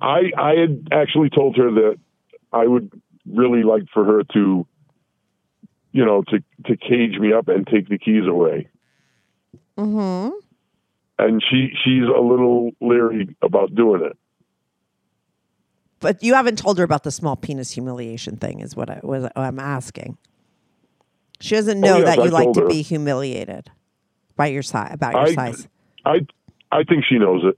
[0.00, 1.96] I I had actually told her that
[2.52, 2.90] I would
[3.26, 4.66] really like for her to,
[5.92, 8.68] you know, to to cage me up and take the keys away.
[9.78, 10.28] hmm
[11.18, 14.16] And she she's a little leery about doing it.
[16.00, 19.28] But you haven't told her about the small penis humiliation thing, is what I was
[19.36, 20.18] I'm asking.
[21.40, 22.68] She doesn't know Oh, yes, that I you like to her.
[22.68, 23.70] be humiliated
[24.36, 25.68] by your size about your I- size.
[26.04, 26.26] I
[26.72, 27.56] I think she knows it.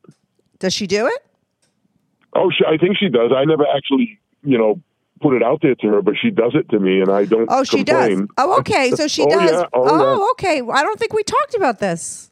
[0.59, 1.19] Does she do it?
[2.35, 3.31] Oh, she, I think she does.
[3.35, 4.81] I never actually, you know,
[5.21, 7.47] put it out there to her, but she does it to me, and I don't.
[7.51, 8.19] Oh, she complain.
[8.21, 8.29] does.
[8.39, 8.91] Oh, okay.
[8.93, 9.51] So she Oh, does.
[9.51, 9.67] Oh, yeah.
[9.75, 10.31] Oh, yeah.
[10.33, 10.63] okay.
[10.73, 12.31] I don't think we talked about this.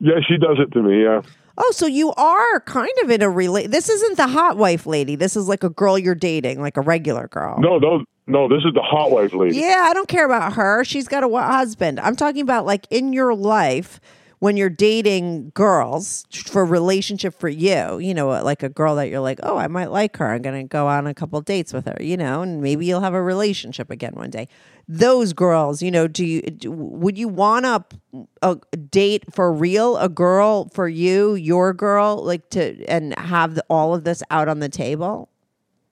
[0.00, 1.02] Yeah, she does it to me.
[1.02, 1.22] Yeah.
[1.56, 3.70] Oh, so you are kind of in a relate.
[3.70, 5.14] This isn't the hot wife lady.
[5.14, 7.58] This is like a girl you're dating, like a regular girl.
[7.60, 8.48] No, no, no.
[8.48, 9.56] This is the hot wife lady.
[9.58, 10.84] Yeah, I don't care about her.
[10.84, 12.00] She's got a husband.
[12.00, 14.00] I'm talking about like in your life
[14.44, 19.18] when you're dating girls for relationship for you, you know, like a girl that you're
[19.18, 20.34] like, oh, I might like her.
[20.34, 23.00] I'm going to go on a couple dates with her, you know, and maybe you'll
[23.00, 24.46] have a relationship again one day.
[24.86, 29.96] Those girls, you know, do you do, would you want to a date for real
[29.96, 34.48] a girl for you, your girl, like to and have the, all of this out
[34.48, 35.30] on the table?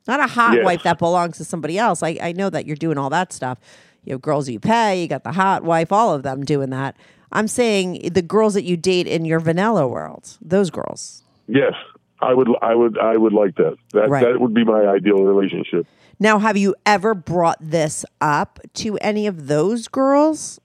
[0.07, 0.65] Not a hot Yes.
[0.67, 2.03] wife that belongs to somebody else.
[2.03, 3.57] I, I know that you're doing all that stuff.
[4.05, 6.99] You have girls you pay, you got the hot wife, all of them doing that.
[7.33, 11.23] I'm saying the girls that you date in your vanilla world, those girls.
[11.49, 11.73] Yes,
[12.21, 12.49] I would.
[12.63, 12.99] I would.
[12.99, 13.77] I would like that.
[13.93, 14.25] That Right.
[14.25, 15.87] that would be my ideal relationship.
[16.21, 20.61] Now, have you ever brought this up to any of those girls?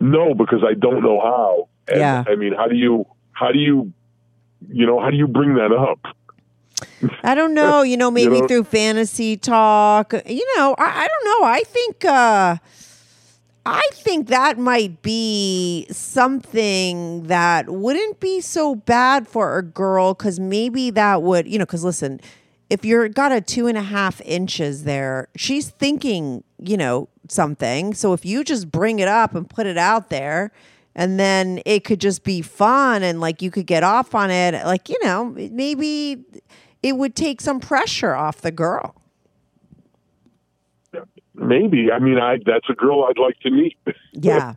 [0.00, 1.68] No, because I don't know how.
[1.88, 2.24] And, Yeah.
[2.26, 3.06] I mean, how do you?
[3.32, 3.92] How do you?
[4.68, 5.98] You know, how do you bring that up?
[7.22, 7.82] I don't know.
[7.82, 10.12] You know, maybe know- through fantasy talk.
[10.26, 11.46] You know, I, I don't know.
[11.48, 12.56] I think uh
[13.66, 20.38] I think that might be something that wouldn't be so bad for a girl because
[20.38, 22.20] maybe that would, you know, because listen,
[22.70, 27.92] if you're got a two and a half inches there, she's thinking, you know, something.
[27.92, 30.52] So if you just bring it up and put it out there,
[30.94, 34.54] and then it could just be fun and like you could get off on it,
[34.64, 36.24] like, you know, maybe
[36.82, 38.94] it would take some pressure off the girl.
[41.36, 41.90] Maybe.
[41.92, 43.76] I mean, I that's a girl I'd like to meet.
[44.12, 44.54] Yeah.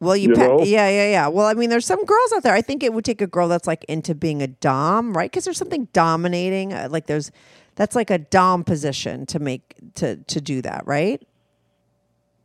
[0.00, 1.28] Well, you, You yeah, yeah, yeah.
[1.28, 2.54] Well, I mean, there's some girls out there.
[2.54, 5.30] I think it would take a girl that's like into being a dom, right?
[5.30, 6.72] Because there's something dominating.
[6.72, 7.30] uh, Like there's,
[7.74, 11.22] that's like a dom position to make to to do that, right?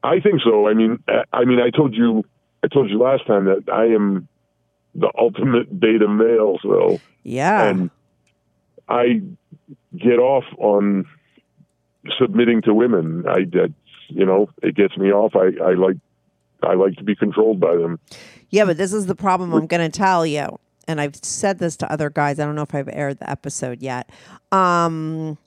[0.04, 0.68] I think so.
[0.68, 2.26] I mean, I- I mean, I told you,
[2.62, 4.28] I told you last time that I am
[4.94, 6.58] the ultimate beta male.
[6.62, 7.64] So, Yeah.
[7.70, 7.90] and
[8.90, 9.22] I
[9.98, 11.06] get off on
[12.20, 13.26] submitting to women.
[13.28, 13.74] I that
[14.10, 15.36] you know, it gets me off.
[15.36, 15.98] I I like
[16.64, 18.00] I like to be controlled by them.
[18.50, 20.60] Yeah, but this is the problem I'm going to tell you.
[20.88, 22.40] And I've said this to other guys.
[22.40, 24.10] I don't know if I've aired the episode yet.
[24.52, 25.38] Um,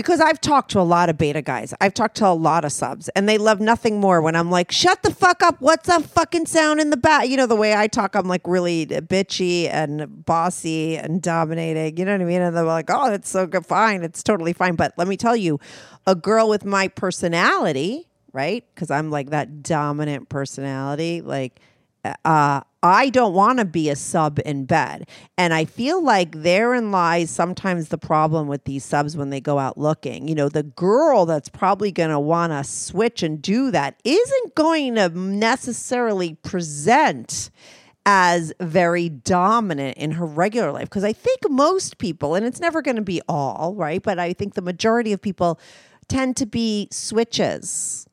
[0.00, 1.74] because I've talked to a lot of beta guys.
[1.78, 4.72] I've talked to a lot of subs, and they love nothing more when I'm like,
[4.72, 5.60] shut the fuck up.
[5.60, 7.28] What's that fucking sound in the back?
[7.28, 11.98] You know, the way I talk, I'm like really bitchy and bossy and dominating.
[11.98, 12.40] You know what I mean?
[12.40, 13.66] And they're like, oh, it's so good.
[13.66, 14.02] Fine.
[14.02, 14.74] It's totally fine.
[14.74, 15.60] But let me tell you,
[16.06, 18.64] a girl with my personality, right?
[18.74, 21.60] Because I'm like that dominant personality, like,
[22.04, 25.08] uh, I don't want to be a sub in bed.
[25.36, 29.58] And I feel like therein lies sometimes the problem with these subs when they go
[29.58, 30.26] out looking.
[30.26, 34.54] You know, the girl that's probably going to want to switch and do that isn't
[34.54, 37.50] going to necessarily present
[38.06, 40.88] as very dominant in her regular life.
[40.88, 44.02] Because I think most people, and it's never going to be all, right?
[44.02, 45.60] But I think the majority of people
[46.08, 48.06] tend to be switches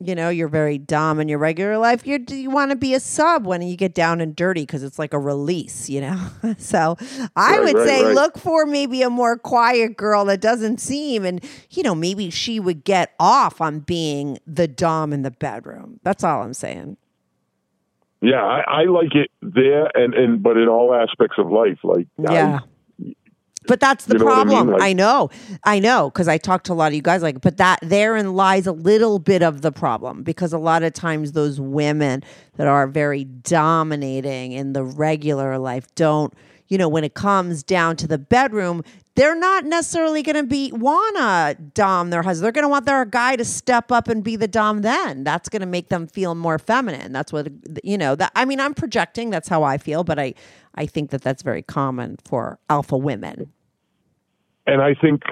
[0.00, 3.00] you know you're very dumb in your regular life you're, you want to be a
[3.00, 6.20] sub when you get down and dirty because it's like a release you know?
[6.58, 6.96] So
[7.36, 8.14] i Right, would right, say right.
[8.14, 12.58] look for maybe a more quiet girl that doesn't seem and you know maybe she
[12.58, 16.00] would get off on being the dom in the bedroom.
[16.02, 16.96] That's all i'm saying.
[18.20, 22.06] Yeah, I, I like it there, and and but in all aspects of life, like
[22.26, 22.60] I- yeah
[23.66, 24.66] but that's the You know what I mean?
[24.66, 24.76] problem.
[24.78, 25.30] I, know,
[25.64, 27.22] I know, because I talked to a lot of you guys.
[27.22, 30.92] Like, but that therein lies a little bit of the problem because a lot of
[30.92, 32.22] times those women
[32.56, 36.34] that are very dominating in the regular life don't,
[36.68, 38.82] you know, when it comes down to the bedroom,
[39.16, 42.44] they're not necessarily going to be wanna dom their husband.
[42.44, 44.82] They're going to want their guy to step up and be the dom.
[44.82, 47.12] Then that's going to make them feel more feminine.
[47.12, 47.48] That's what
[47.84, 48.16] you know.
[48.16, 49.30] That I mean, I'm projecting.
[49.30, 50.34] That's how I feel, but I
[50.74, 53.52] I think that that's very common for alpha women.
[54.66, 55.22] And I think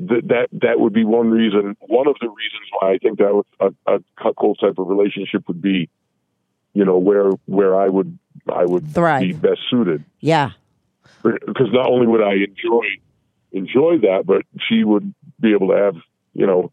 [0.00, 3.34] that that that would be one reason, one of the reasons why I think that
[3.34, 3.46] would,
[3.86, 5.88] a, a cuckold type of relationship would be,
[6.72, 8.18] you know, where where I would
[8.52, 9.20] I would Thrive.
[9.22, 10.50] be best suited Yeah.
[11.22, 12.86] because not only would I enjoy
[13.52, 15.96] enjoy that, but she would be able to have,
[16.34, 16.72] you know,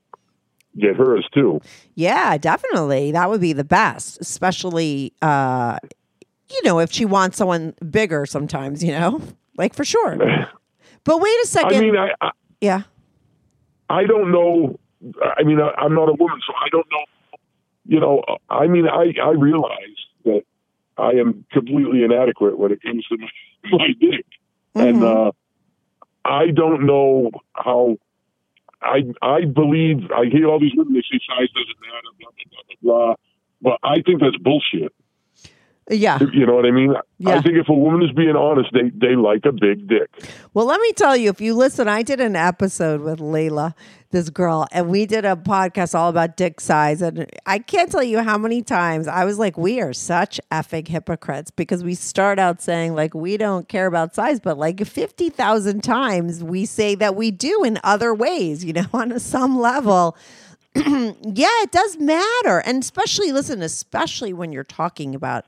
[0.80, 1.60] get hers too.
[1.96, 3.12] Yeah, definitely.
[3.12, 5.80] That would be the best, especially uh
[6.50, 9.22] you know, if she wants someone bigger sometimes, you know?
[9.58, 10.18] Like for sure.
[11.08, 11.78] But wait a second.
[11.78, 12.82] I mean, I, I yeah.
[13.90, 14.78] I don't know.
[15.38, 17.06] I mean, I, I'm not a woman, so I don't know.
[17.86, 20.42] You know, I mean, I I realize that
[20.98, 23.28] I am completely inadequate when it comes to my,
[23.72, 24.26] my dick,
[24.76, 25.32] and uh,
[26.26, 27.96] I don't know how.
[28.82, 32.44] I I believe I hear all these women they say size doesn't matter, blah blah
[32.52, 33.06] blah blah.
[33.06, 33.16] blah.
[33.62, 34.94] But I think that's bullshit.
[35.90, 36.20] Yeah.
[36.34, 36.94] You know what I mean?
[37.18, 37.38] Yeah.
[37.38, 40.10] I think if a woman is being honest, they they like a big dick.
[40.54, 43.74] Well, let me tell you, if you listen, I did an episode with Layla,
[44.12, 47.02] this girl, and we did a podcast all about dick size.
[47.02, 50.90] And I can't tell you how many times I was like, we are such effing
[50.90, 55.84] hypocrites because we start out saying, like, we don't care about size, but like 50,000
[55.84, 60.18] times we say that we do in other ways, you know, on some level.
[60.76, 62.60] yeah, it does matter.
[62.60, 65.46] And especially, listen, especially when you're talking about,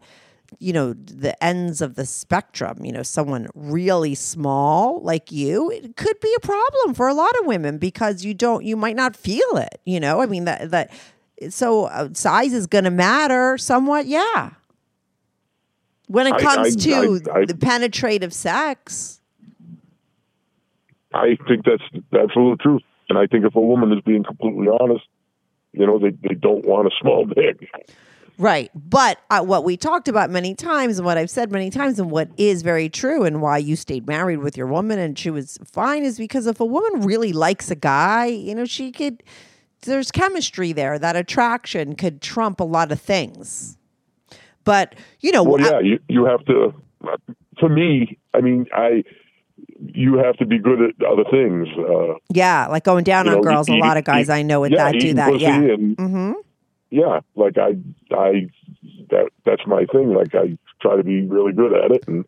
[0.58, 5.96] you know, the ends of the spectrum, you know, someone really small like you, it
[5.96, 9.16] could be a problem for a lot of women because you don't, you might not
[9.16, 10.22] feel it, you know?
[10.22, 10.92] I mean, that, that,
[11.50, 14.08] so uh, size is going to matter somewhat.
[14.08, 14.52] Yeah.
[16.08, 19.22] When it comes I- to I- I- the penetrative sex.
[21.14, 22.84] I think that's the absolute truth.
[23.10, 25.06] And I think if a woman is being completely honest,
[25.74, 27.68] you know, they, they don't want a small dick.
[28.40, 28.72] Right.
[28.74, 32.10] But uh, what we talked about many times and what I've said many times and
[32.10, 35.60] what is very true and why you stayed married with your woman and she was
[35.66, 39.24] fine is because if a woman really likes a guy, you know, she could,
[39.82, 40.98] there's chemistry there.
[40.98, 43.78] That attraction could trump a lot of things.
[44.64, 46.74] But, you know, Well, I- yeah, you, you have to,
[47.58, 49.04] to me, I mean, I,
[49.82, 51.68] you have to be good at other things.
[51.78, 53.68] Uh, yeah, like going down on know, girls.
[53.68, 55.40] a lot of guys eat- I know with yeah, that do that.
[55.42, 55.60] Yeah.
[55.60, 56.32] And, hmm
[56.90, 57.76] yeah, like I,
[58.16, 58.50] I,
[59.10, 60.14] that, that's my thing.
[60.14, 62.26] Like I try to be really good at it and,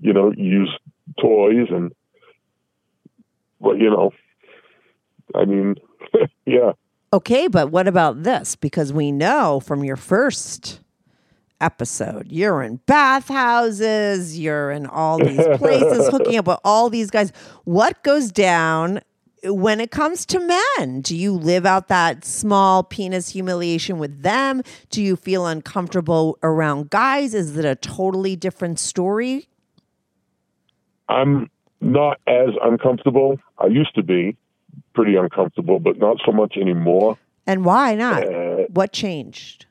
[0.00, 0.76] you know, use
[1.20, 1.92] toys and,
[3.60, 4.12] but you know,
[5.34, 5.76] I mean,
[6.46, 6.72] yeah.
[7.12, 8.56] Okay, but what about this?
[8.56, 10.80] Because we know from your first
[11.60, 17.32] episode, you're in bathhouses, you're in all these places hooking up with all these guys.
[17.64, 19.00] What goes down
[19.44, 21.00] when it comes to men?
[21.00, 24.62] Do you live out that small penis humiliation with them?
[24.90, 27.34] Do you feel uncomfortable around guys?
[27.34, 29.48] Is it a totally different story?
[31.08, 33.38] I'm not as uncomfortable.
[33.58, 34.36] I used to be
[34.94, 37.18] pretty uncomfortable, but not so much anymore.
[37.46, 38.22] And why not?
[38.22, 39.66] Uh, what changed?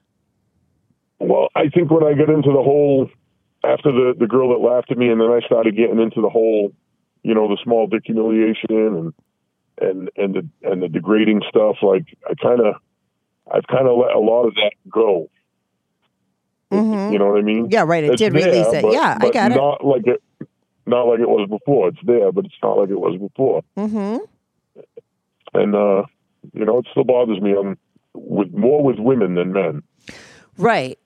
[1.20, 3.10] Well, I think when I got into the whole
[3.64, 6.30] after the the girl that laughed at me, and then I started getting into the
[6.30, 6.74] whole,
[7.24, 9.14] you know, the small dick humiliation and
[9.82, 11.78] and and the and the degrading stuff.
[11.82, 12.76] Like I kind of,
[13.54, 15.30] I've kind of let a lot of that go.
[16.72, 17.12] Mhm.
[17.12, 17.68] You know what I mean?
[17.70, 18.04] Yeah, right.
[18.04, 18.82] It It's did there, release it.
[18.84, 19.56] but- Yeah, I but got it.
[19.56, 20.22] Not like it,
[20.86, 21.90] not like it was before.
[21.90, 23.64] It's there, but it's not like it was before.
[23.78, 24.18] Mm-hmm.
[25.54, 26.04] And uh,
[26.54, 27.54] you know, it still bothers me.
[27.58, 27.78] I'm
[28.14, 29.84] with more with women than men.
[30.58, 30.98] Right.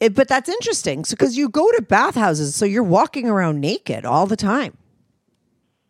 [0.00, 1.04] It, but that's interesting.
[1.04, 4.76] So, because you go to bathhouses, so you're walking around naked all the time.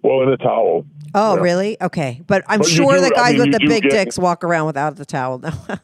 [0.05, 0.85] Well, in a towel.
[1.15, 1.41] Oh, Yeah.
[1.43, 1.83] really?
[1.83, 2.21] Okay.
[2.27, 4.45] But I'm But sure do- the I guys mean, with the big get- dicks walk
[4.45, 5.39] around without the towel.
[5.39, 5.49] No.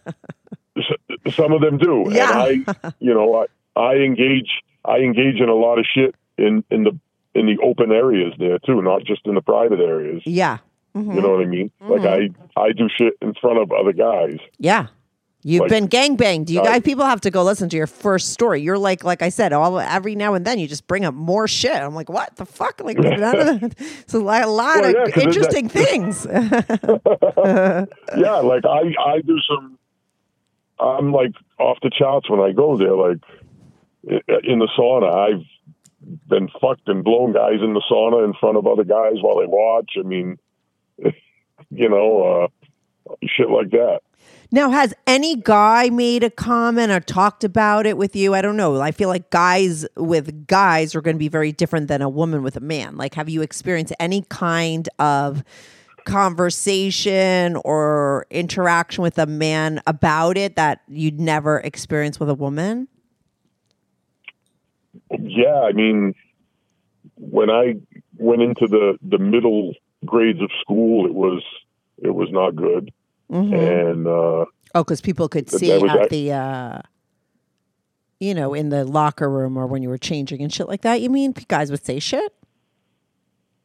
[0.76, 2.04] S- Some of them do.
[2.10, 2.46] Yeah.
[2.46, 3.46] And I, you know,
[3.76, 4.50] I, I engage,
[4.84, 6.98] I engage in a lot of shit in, in the,
[7.34, 10.22] in the open areas there too, not just in the private areas.
[10.24, 10.58] yeah.
[10.96, 11.14] Mhm.
[11.14, 11.70] You know what I mean?
[11.80, 14.38] Like I, I do shit in front of other guys.
[14.58, 14.88] Yeah.
[15.42, 16.50] You've Like- been gangbanged.
[16.50, 18.60] You Uh, guys, people have to go listen to your first story.
[18.60, 21.48] You're like, like I said, all every now and then you just bring up more
[21.48, 21.74] shit.
[21.74, 22.80] I'm like, what the fuck?
[22.84, 23.74] Like, none that.
[23.78, 26.26] It's a lot, a lot Well, of interesting things.
[26.30, 27.86] yeah,
[28.42, 29.78] like I, I do some.
[30.78, 32.94] I'm like off the charts when I go there.
[32.94, 33.18] Like
[34.44, 35.44] in the sauna, I've
[36.28, 39.46] been fucked and blown guys in the sauna in front of other guys while they
[39.46, 39.92] watch.
[39.98, 40.38] I mean,
[40.98, 42.48] you know,
[43.10, 44.00] uh, shit like that.
[44.52, 48.34] Now, has any guy made a comment or talked about it with you?
[48.34, 48.80] I don't know.
[48.80, 52.42] I feel like guys with guys are going to be very different than a woman
[52.42, 52.96] with a man.
[52.96, 55.44] Like, have you experienced any kind of
[56.04, 62.88] conversation or interaction with a man about it that you'd never experience with a woman?
[65.10, 66.14] Yeah, I mean,
[67.16, 67.74] when I
[68.16, 69.74] went into the the middle
[70.04, 71.42] grades of school, it was
[71.98, 72.92] it was not good,
[73.30, 76.78] and uh, Oh, because people could see that was at ac- the, uh,
[78.20, 81.00] you know, in the locker room or when you were changing and shit like that.
[81.00, 82.32] You mean guys would say shit?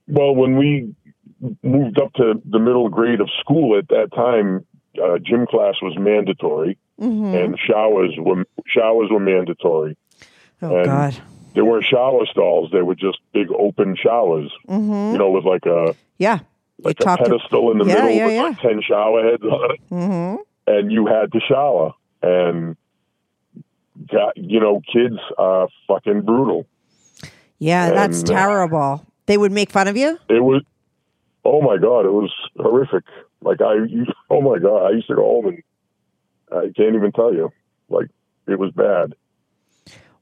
[0.07, 0.95] Well, when we
[1.63, 4.65] moved up to the middle grade of school at that time,
[5.03, 9.97] uh, gym class was mandatory, and showers were showers were mandatory.
[10.61, 11.17] Oh And God.
[11.53, 14.51] There weren't shower stalls; they were just big open showers.
[14.67, 15.13] Mm-hmm.
[15.13, 16.39] You know, with like a Yeah.
[16.83, 18.43] Like a pedestal in the Yeah, middle yeah, with yeah.
[18.43, 20.41] like ten shower heads on it, Mm-hmm.
[20.67, 21.93] and you had to shower.
[22.21, 22.75] And
[24.11, 26.65] got, you know, kids are fucking brutal.
[27.59, 29.05] Yeah, that's And, uh, terrible.
[29.27, 30.19] They would make fun of you.
[30.29, 30.63] It was,
[31.45, 33.03] oh my god, it was horrific.
[33.41, 33.75] Like I,
[34.29, 35.63] oh my god, I used to go home and
[36.51, 37.51] I can't even tell you.
[37.89, 38.07] Like
[38.47, 39.13] it was bad.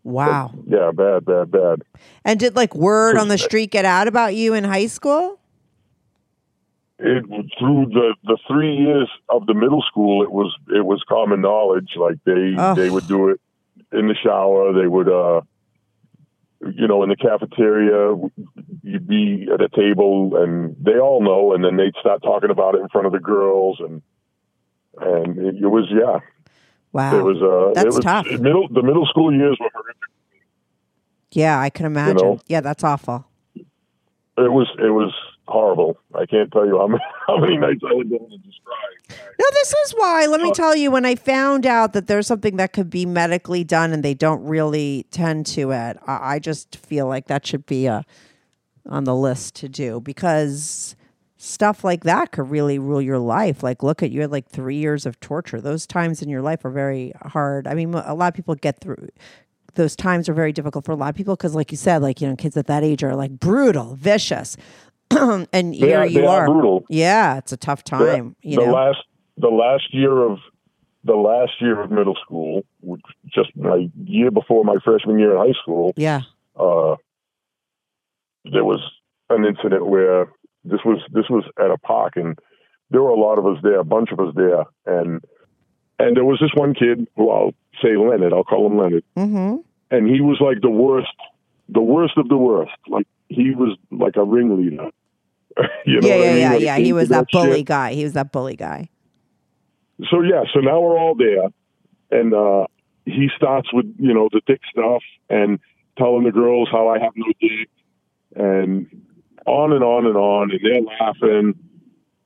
[0.04, 0.52] Wow.
[0.68, 1.84] Yeah, bad, bad, bad.
[2.26, 5.40] And did like word on the street get out about you in high school?
[7.06, 7.26] It
[7.60, 11.96] through the the three years of the middle school, it was it was common knowledge.
[11.98, 13.42] Like they they would do it
[13.92, 14.72] in the shower.
[14.72, 15.42] They would, uh,
[16.62, 18.16] you know, in the cafeteria.
[18.84, 22.76] You'd be at a table, and they all know, and then they'd start talking about
[22.76, 24.02] it in front of the girls, and
[25.02, 26.20] and it, it was yeah,
[26.94, 27.18] Wow.
[27.20, 28.28] it was uh, That's it was, tough.
[28.40, 30.02] Middle the middle school years were horrific.
[31.32, 32.16] yeah, I can imagine.
[32.18, 32.40] know?
[32.48, 33.26] Yeah, that's awful.
[33.56, 35.14] It was it was
[35.48, 35.98] horrible.
[36.16, 38.60] I can't tell you how many how many nights I would go home and just
[38.64, 39.16] cry.
[39.40, 40.26] No, this is why.
[40.28, 40.54] Let me Oh.
[40.54, 44.04] tell you, when I found out that there's something that could be medically done and
[44.04, 48.06] they don't really tend to it, I, I just feel like that should be a,
[48.88, 50.96] on the list to do because
[51.38, 53.64] stuff like that could really rule your life.
[53.64, 55.60] Like, look at you had like three years of torture.
[55.60, 57.68] Those times in your life are very hard.
[57.68, 59.10] I mean, a lot of people get through.
[59.76, 62.22] Those times are very difficult for a lot of people because, like you said, like
[62.22, 64.56] you know, kids at that age are like brutal, vicious,
[65.54, 66.86] and here are- you are brutal.
[66.90, 68.36] Yeah, it's a tough time.
[68.44, 69.00] the you know, last
[69.38, 70.40] the last year of
[71.04, 73.02] the last year of middle school, which
[73.34, 76.22] just my year before my freshman year in high school, yeah.
[76.58, 76.96] uh,
[78.52, 78.80] there was
[79.30, 80.28] an incident where
[80.64, 82.38] this was this was at a park and
[82.90, 85.24] there were a lot of us there, a bunch of us there, and
[86.00, 89.58] and there was this one kid who I'll say Leonard, I'll call him Leonard, Mm-hmm.
[89.92, 91.14] and he was like the worst,
[91.70, 92.72] the worst of the worst.
[92.88, 94.90] Like he was like a ringleader.
[95.86, 96.40] you know yeah, what I yeah, mean?
[96.40, 96.78] yeah, it yeah.
[96.78, 97.68] He was that bully shit.
[97.68, 97.94] guy.
[97.94, 98.90] He was that bully guy.
[100.10, 101.50] so yeah, so now we're all there,
[102.20, 102.66] and uh,
[103.06, 105.60] he starts with you know the dick stuff and
[105.98, 107.70] telling the girls how I have no dick,
[108.36, 108.88] and
[109.46, 111.54] on and on and on, and they're laughing,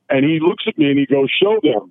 [0.08, 1.90] and he looks at me and he goes, "Show them,"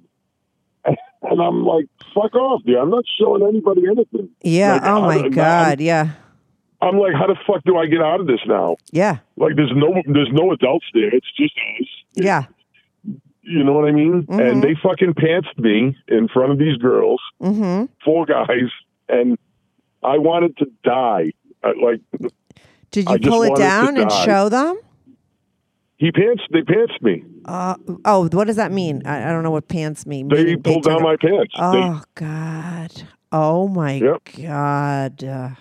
[1.21, 1.85] and I'm like,
[2.15, 2.77] "Fuck off, dude!
[2.77, 4.73] I'm not showing anybody anything." Yeah.
[4.73, 5.79] Like, oh my I'm- God.
[5.81, 6.11] Yeah.
[6.81, 9.17] I'm like, "How the fuck do I get out of this now?" Yeah.
[9.35, 11.09] Like, there's no there's no adults there.
[11.13, 11.87] It's just us.
[12.15, 12.43] Yeah.
[13.41, 14.23] You know what I mean?
[14.23, 14.51] Mhm.
[14.51, 17.21] And they fucking pantsed me in front of these girls.
[17.41, 17.85] Mm-hmm.
[18.03, 18.69] four guys,
[19.09, 19.37] and
[20.03, 21.31] I wanted to die.
[21.63, 22.01] I, like
[22.91, 24.77] Did you pull it down and show them?
[25.99, 27.23] he pants, they pantsed me.
[27.45, 27.75] Uh,
[28.05, 29.01] oh, what does that mean?
[29.05, 30.27] I, I don't know what pants mean.
[30.27, 31.53] They Meaning pulled down my pants.
[31.57, 32.91] Oh God.
[33.31, 34.29] Oh my Yep.
[34.43, 35.57] God.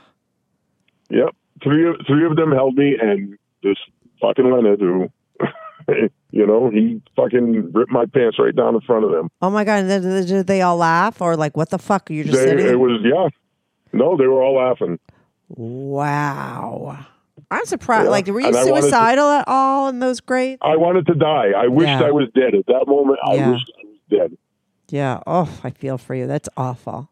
[1.10, 3.76] Yep, three of three of them held me, and this
[4.20, 5.08] fucking Leonard, who,
[6.30, 9.28] you know, he fucking ripped my pants right down in front of them.
[9.42, 9.80] oh my God.
[9.80, 12.10] And then, then did they all laugh or like, what the fuck?
[12.10, 12.66] Are You're just They, sitting.
[12.66, 13.28] it was yeah,
[13.92, 14.98] no, they were all laughing.
[15.86, 17.06] wow.
[17.50, 18.04] I'm surprised.
[18.06, 18.10] Yeah.
[18.10, 20.58] Like, were you And wanted to- suicidal at all in those grades?
[20.62, 21.52] I wanted to die.
[21.56, 22.02] I wished Yeah.
[22.02, 23.18] I was dead at that moment.
[23.24, 23.50] I Yeah.
[23.52, 24.38] wished I was dead.
[24.88, 25.20] Yeah.
[25.26, 26.26] Oh, I feel for you.
[26.26, 27.08] That's awful.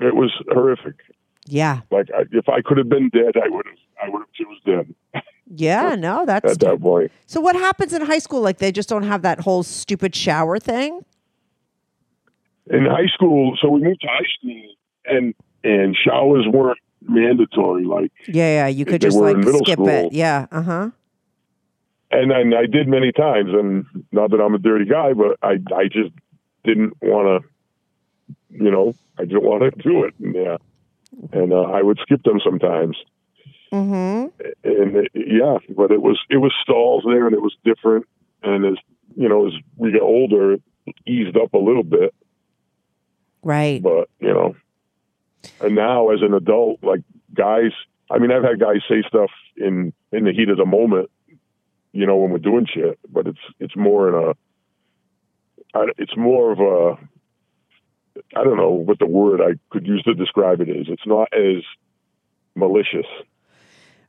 [0.00, 0.94] It was horrific.
[1.46, 1.80] Yeah.
[1.90, 3.76] Like I, if I could have been dead, I would have.
[4.02, 5.94] I would have chose dead Yeah.
[5.98, 7.12] No, that's at that point.
[7.26, 8.40] So what happens in high school?
[8.40, 11.04] Like they just don't have that whole stupid shower thing?
[12.66, 14.74] in high school, so we moved to high school,
[15.04, 17.84] and and showers weren't mandatory.
[17.84, 18.66] Like, Yeah, yeah.
[18.68, 19.88] You could just like skip school.
[19.88, 20.12] it.
[20.12, 20.46] Yeah.
[20.50, 20.90] Uh huh.
[22.10, 25.58] and and I did many times, and not that I'm a dirty guy, but I
[25.74, 26.12] I just
[26.64, 30.14] didn't want to, you know, I didn't want to do it.
[30.18, 30.56] And, yeah,
[31.32, 32.96] and uh, I would skip them sometimes.
[33.72, 34.28] Mm-hmm.
[34.64, 38.06] And it, yeah, but it was it was stalls there, and it was different.
[38.42, 38.74] And as
[39.16, 40.62] you know, as we get older, it
[41.06, 42.14] eased up a little bit.
[43.44, 43.82] Right.
[43.82, 44.56] but you know
[45.60, 47.00] and now as an adult like
[47.34, 47.72] guys
[48.10, 51.10] i mean i've had guys say stuff in in the heat of the moment
[51.92, 54.14] you know when we're doing shit but it's it's more in
[55.74, 56.98] a, it's more of a
[58.36, 61.28] i don't know what the word i could use to describe it is it's not
[61.32, 61.62] as
[62.54, 63.06] malicious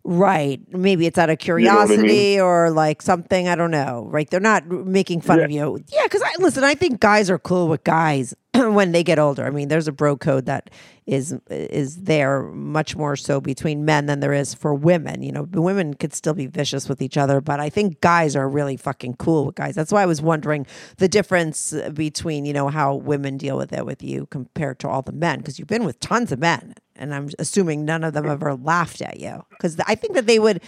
[0.08, 0.62] Right.
[0.72, 2.39] Maybe it's out of know I curiosity mean?
[2.39, 3.47] or like something.
[3.47, 4.08] I don't know.
[4.08, 4.30] Right.
[4.30, 5.84] They're not making fun of you.
[5.88, 6.03] Yeah.
[6.03, 8.36] Because I listen, I think guys are cool with guys
[8.74, 9.45] when they get older.
[9.45, 10.70] I mean, there's a bro code that
[11.06, 15.22] is is there much more so between men than there is for women.
[15.22, 18.49] You know, women could still be vicious with each other, but I think guys are
[18.49, 19.76] really fucking cool with guys.
[19.76, 20.66] That's why I was wondering
[20.97, 25.01] the difference between, you know, how women deal with it with you compared to all
[25.01, 28.28] the men because you've been with tons of men and I'm assuming none of them
[28.28, 30.62] ever laughed at you because I think that they would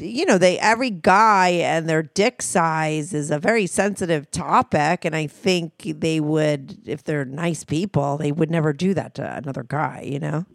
[0.00, 5.14] you know they every guy and their dick size is a very sensitive topic and
[5.14, 9.62] I think they would if they're nice people they would never do that to another
[9.62, 10.46] guy you know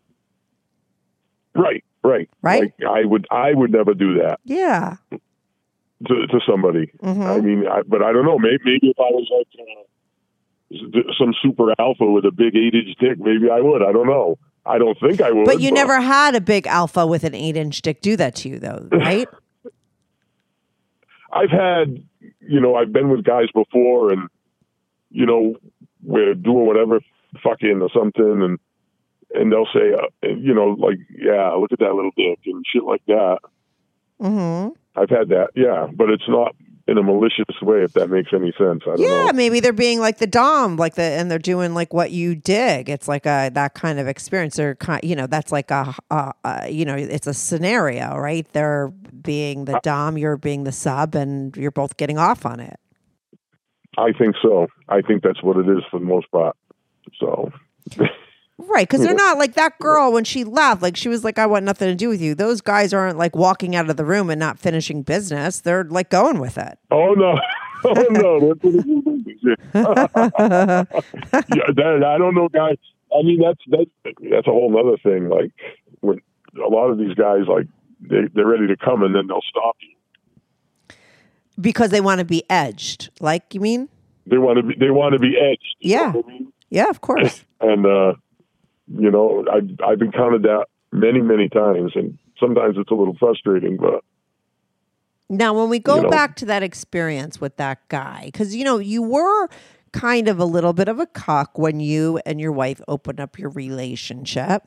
[1.55, 2.61] Right, right, Right?
[2.61, 4.97] Like I would, I would never do that yeah
[6.07, 6.91] to to somebody.
[7.01, 7.21] Mm-hmm.
[7.21, 8.37] I mean, I, but I don't know.
[8.37, 12.97] Maybe, maybe if I was like uh, some super alpha with a big eight inch
[12.99, 13.81] dick, maybe I would.
[13.81, 14.37] I don't know.
[14.65, 15.45] I don't think I would.
[15.45, 18.49] but you never had a big alpha with an 8 inch dick do that to
[18.49, 19.27] you though right
[21.31, 22.03] I've had,
[22.41, 24.29] you know, I've been with guys before, and
[25.09, 25.55] you know,
[26.03, 26.99] we're doing whatever,
[27.43, 28.59] fucking or something, and
[29.33, 32.83] and they'll say, uh, you know, like, yeah, look at that little dick and shit
[32.83, 33.39] like that.
[34.21, 36.55] mhm I've had that, yeah, but it's not
[36.85, 38.81] in a malicious way, if that makes any sense.
[38.83, 39.33] I don't Yeah, know.
[39.33, 42.89] maybe they're being like the dom, like the, and they're doing like what you dig.
[42.89, 44.57] It's like a that kind of experience.
[44.57, 48.45] They're kind, you know, that's like a, a, a you know, it's a scenario, right?
[48.51, 52.77] They're being the dom, you're being the sub, and you're both getting off on it.
[53.97, 54.67] I think so.
[54.89, 56.57] I think that's what it is for the most part.
[57.19, 57.51] So,
[58.59, 60.81] Right, because they're not like that girl when she left.
[60.81, 63.35] Like she was like, "I want nothing to do with you." Those guys aren't like
[63.35, 65.59] walking out of the room and not finishing business.
[65.59, 66.77] They're like going with it.
[66.91, 67.37] oh no,
[67.85, 69.57] oh no, that's what it is.
[69.73, 72.77] yeah, that, I don't know, guys.
[73.13, 75.29] I mean, that's that's that's a whole other thing.
[75.29, 75.51] Like
[76.01, 76.19] when
[76.63, 77.67] a lot of these guys, like
[78.01, 80.95] they they're ready to come, and then they'll stop you.
[81.59, 83.09] because they want to be edged.
[83.19, 83.89] Like you mean?
[84.27, 85.75] They want to be they want to be edged.
[85.79, 86.21] you know Yeah.
[86.23, 86.53] I mean?
[86.69, 87.43] Yeah, of course.
[87.61, 88.13] and uh,
[88.97, 93.77] you know, I've I've encountered that many many times, and sometimes it's a little frustrating,
[93.77, 94.03] but.
[95.29, 96.09] Now, when we go You know.
[96.09, 99.49] back to that experience with that guy, because you know you were
[99.93, 103.39] kind of a little bit of a cock when you and your wife opened up
[103.39, 104.63] your relationship.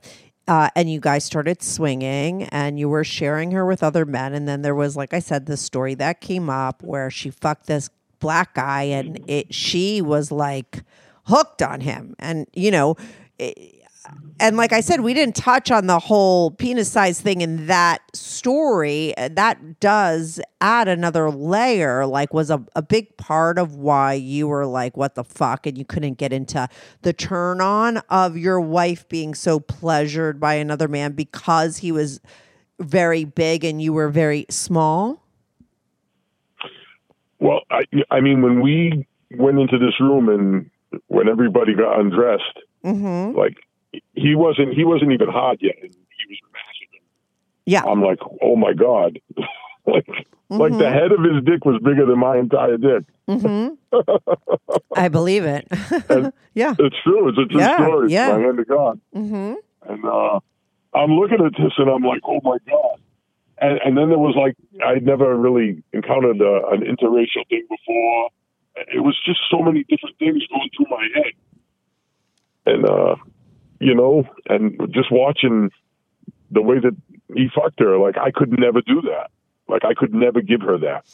[0.48, 4.32] Uh, and you guys started swinging and you were sharing her with other men.
[4.32, 7.66] And then there was, like I said, the story that came up where she fucked
[7.66, 10.84] this black guy and it, she was like
[11.24, 12.14] hooked on him.
[12.20, 12.94] And, you know,
[13.40, 13.75] it,
[14.38, 18.02] and like I said, we didn't touch on the whole penis size thing in that
[18.14, 19.14] story.
[19.16, 24.66] That does add another layer, like, was a, a big part of why you were
[24.66, 25.66] like, what the fuck?
[25.66, 26.68] And you couldn't get into
[27.02, 32.20] the turn on of your wife being so pleasured by another man because he was
[32.78, 35.22] very big and you were very small.
[37.38, 40.70] Well, I, I mean, when we went into this room and
[41.08, 42.42] when everybody got undressed,
[42.84, 43.36] Mm-hmm.
[43.36, 43.56] like
[44.14, 47.02] he wasn't he wasn't even hot yet, and he was massive.
[47.64, 47.82] Yeah.
[47.84, 49.18] I'm like, oh my god,
[49.86, 50.06] like
[50.48, 53.04] like the head of his dick was bigger than my entire dick.
[53.28, 53.74] Mm-hmm.
[54.96, 55.66] I believe it.
[56.54, 56.74] yeah.
[56.78, 57.28] It's true.
[57.28, 58.12] It's a true Yeah, story.
[58.12, 58.32] yeah.
[58.36, 59.00] My hand to God.
[59.14, 59.54] Mm-hmm.
[59.90, 60.38] And uh,
[60.94, 63.00] I'm looking at this and I'm like, oh my God.
[63.58, 64.54] And, and then there was like,
[64.86, 68.30] I'd never really encountered uh, an interracial thing before.
[68.94, 71.32] It was just so many different things going through my head.
[72.66, 73.16] And, uh,
[73.80, 75.70] you know, and just watching
[76.50, 76.96] the way that
[77.34, 79.30] he fucked her, like I could never do that.
[79.68, 81.04] Like I could never give her that.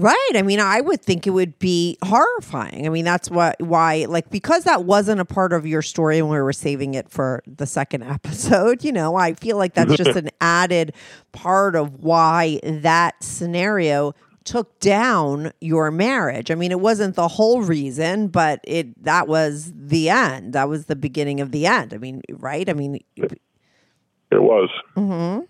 [0.00, 0.32] Right.
[0.34, 2.86] I mean, I would think it would be horrifying.
[2.86, 6.30] I mean, that's what why like because that wasn't a part of your story and
[6.30, 10.10] we were saving it for the second episode, you know, I feel like that's just
[10.16, 10.94] an added
[11.32, 14.14] part of why that scenario
[14.50, 16.50] took down your marriage.
[16.50, 20.54] I mean, it wasn't the whole reason, but it that was the end.
[20.54, 21.94] That was the beginning of the end.
[21.94, 22.68] I mean, right?
[22.68, 24.68] I mean, It was.
[24.96, 25.46] mhm.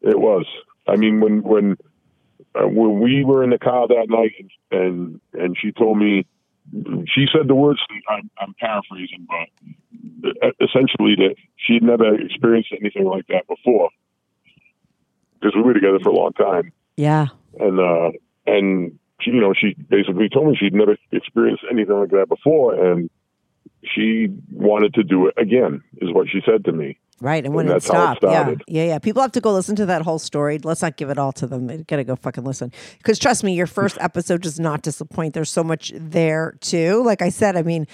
[0.00, 0.46] It was.
[0.86, 1.76] I mean, when when
[2.54, 6.24] uh, when we were in the car that night, and and and she told me,
[7.12, 7.80] she said the words.
[8.08, 9.48] I'm, I'm paraphrasing, but
[10.60, 13.90] essentially that she had never experienced anything like that before,
[15.40, 17.28] because we were together for a long time, yeah.
[17.58, 18.10] and uh,
[18.46, 22.74] and she, you know, she basically told me she'd never experienced anything like that before,
[22.74, 23.08] and
[23.84, 26.98] she wanted to do it again, is what she said to me.
[27.20, 28.98] Right, and when And it how it stopped, yeah, yeah, yeah.
[29.00, 30.58] People have to go listen to that whole story.
[30.58, 31.66] Let's not give it all to them.
[31.66, 32.72] They gotta go fucking listen.
[32.98, 35.34] Because trust me, your first episode does not disappoint.
[35.34, 37.02] There's so much there too.
[37.04, 37.88] Like I said, I mean,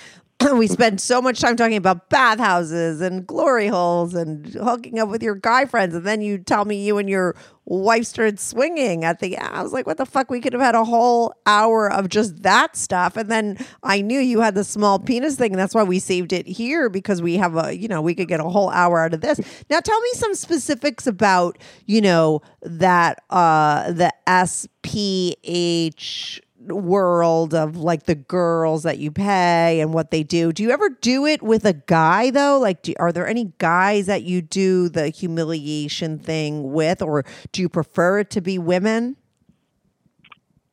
[0.57, 5.23] we spend so much time talking about bathhouses and glory holes and hooking up with
[5.23, 9.21] your guy friends, and then you tell me you and your wife started swinging at
[9.21, 9.39] the.
[9.39, 10.31] I was like, what the fuck?
[10.31, 14.21] We could have had a whole hour of just that stuff, and then I knew
[14.21, 17.37] you had the small penis thing, and that's why we saved it here because we
[17.37, 19.41] have a, you know, we could get a whole hour out of this.
[19.71, 24.81] Now, tell me some specifics about, you know, that uh the SPH
[26.67, 30.53] world of like the girls that you pay and what they do.
[30.53, 32.59] Do you ever do it with a guy though?
[32.59, 37.63] Like, do, are there any guys that you do the humiliation thing with, or do
[37.63, 39.17] you prefer it to be women?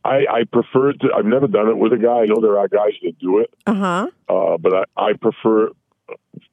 [0.03, 1.09] I, I prefer to.
[1.15, 2.21] I've never done it with a guy.
[2.21, 4.07] I know there are guys that do it, Uh huh.
[4.29, 5.69] uh, but I, I prefer.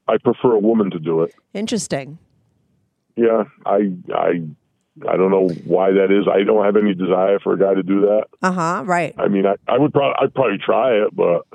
[0.06, 1.34] I prefer a woman to do it.
[1.54, 2.18] Interesting.
[3.16, 4.42] Yeah, I, I,
[5.06, 6.26] I don't know why that is.
[6.26, 8.24] I don't have any desire for a guy to do that.
[8.42, 8.82] Uh huh.
[8.86, 9.14] Right.
[9.18, 11.46] I mean, I, I would probably, I'd probably try it, but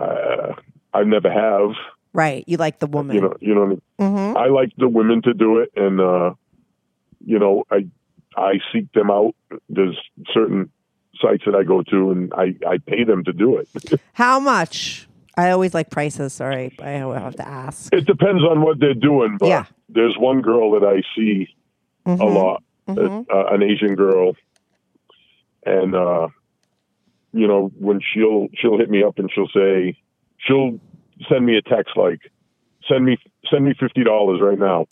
[0.00, 0.54] uh,
[0.92, 1.74] I never have.
[2.12, 2.44] Right.
[2.46, 3.16] You like the woman.
[3.16, 3.78] You know, you know.
[4.00, 4.36] Mhm.
[4.36, 6.34] I like the women to do it, and uh,
[7.24, 7.86] you know, I,
[8.36, 9.34] I seek them out.
[9.68, 9.98] There's
[10.32, 10.70] certain
[11.20, 13.68] sites that I go to, and I, I pay them to do it.
[14.12, 15.08] How much?
[15.36, 16.32] I always like prices.
[16.32, 17.92] Sorry, I have to ask.
[17.92, 19.64] It depends on what they're doing, but Yeah.
[19.88, 21.48] there's one girl that I see
[22.06, 23.26] a lot, Mhm.
[23.30, 24.34] uh, an Asian girl,
[25.64, 26.28] and uh,
[27.32, 29.96] you know when she'll she'll hit me up and she'll say
[30.38, 30.78] she'll
[31.28, 32.20] send me a text like
[32.88, 33.16] send me
[33.50, 34.86] send me fifty dollars right now.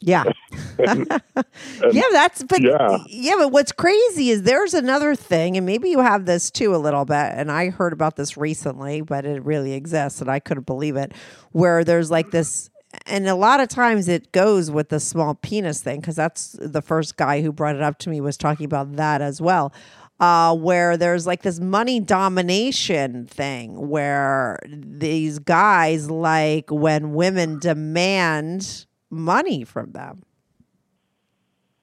[0.00, 0.24] Yeah.
[0.78, 2.98] yeah, that's but Yeah.
[3.08, 3.34] yeah.
[3.38, 7.04] but what's crazy is there's another thing, and maybe you have this too a little
[7.06, 7.14] bit.
[7.32, 11.12] And I heard about this recently, but it really exists, and I couldn't believe it.
[11.52, 12.68] Where there's like this,
[13.06, 16.82] and a lot of times it goes with the small penis thing because that's the
[16.82, 19.72] first guy who brought it up to me was talking about that as well.
[20.18, 28.86] Uh, where there's like this money domination thing where these guys like when women demand
[29.10, 30.22] money from them.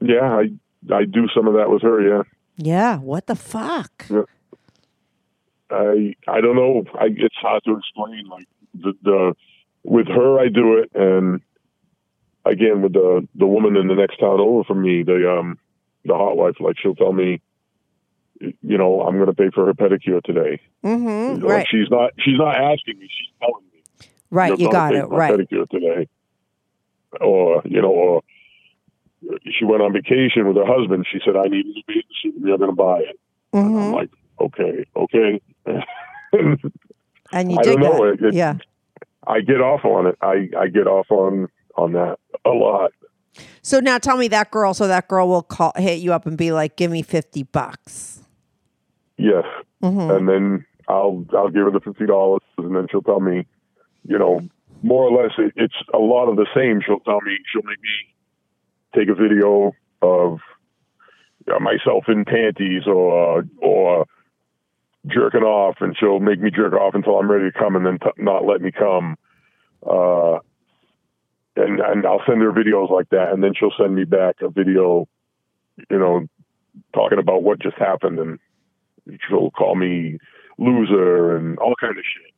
[0.01, 0.49] Yeah, I
[0.93, 2.01] I do some of that with her.
[2.01, 2.23] Yeah,
[2.57, 4.05] Yeah, what the fuck?
[4.09, 4.23] yeah.
[5.69, 6.83] I I don't know.
[6.99, 8.27] I it's hard to explain.
[8.29, 9.33] Like the the
[9.83, 11.41] with her, I do it, and
[12.45, 15.57] again with the the woman in the next town over from me, the um
[16.05, 17.41] the hot wife, like she'll tell me,
[18.39, 20.59] you know, I'm going to pay for her pedicure today.
[20.83, 21.45] Mm-hmm.
[21.45, 23.07] Right, She's not she's not asking me.
[23.07, 24.07] She's telling me.
[24.31, 24.49] right.
[24.49, 25.03] "You're You got it.
[25.05, 25.33] for Right.
[25.33, 26.07] Pedicure today.
[27.21, 28.21] Or you know, or
[29.57, 31.05] she went on vacation with her husband.
[31.11, 32.35] She said, "I need a new bathing suit.
[32.43, 33.19] You're going to buy it."
[33.53, 34.09] And I'm like,
[34.41, 35.41] "Okay, okay."
[37.31, 37.97] And you I don't know.
[38.05, 38.13] that.
[38.19, 38.55] It- it- yeah.
[39.27, 40.17] I get off on it.
[40.21, 42.91] I, I get off on on that a lot.
[43.61, 44.73] So now tell me that girl.
[44.73, 48.21] So that girl will call, hit you up and be like, "Give me fifty bucks."
[49.17, 49.45] Yes,
[49.83, 50.11] Mm-hmm.
[50.11, 53.45] and then I'll I'll give her the fifty dollars, and then she'll tell me,
[54.07, 54.41] you know,
[54.81, 56.81] more or less it, it's a lot of the same.
[56.85, 58.13] She'll tell me she'll make me
[58.95, 60.39] take a video of
[61.59, 64.05] myself in panties or or
[65.07, 67.99] jerking off, and she'll make me jerk off until I'm ready to come, and then
[67.99, 69.17] t- not let me come.
[69.85, 70.39] Uh,
[71.55, 74.49] and and I'll send her videos like that, and then she'll send me back a
[74.49, 75.07] video,
[75.89, 76.27] you know,
[76.95, 78.39] talking about what just happened, and
[79.27, 80.17] she'll call me
[80.57, 82.33] loser and all kind of shit.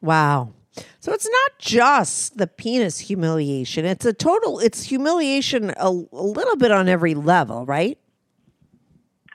[0.00, 0.52] Wow.
[1.00, 3.84] So it's not just the penis humiliation.
[3.86, 4.58] It's a total.
[4.58, 5.90] It's humiliation a, a
[6.22, 7.98] little bit on every level, right?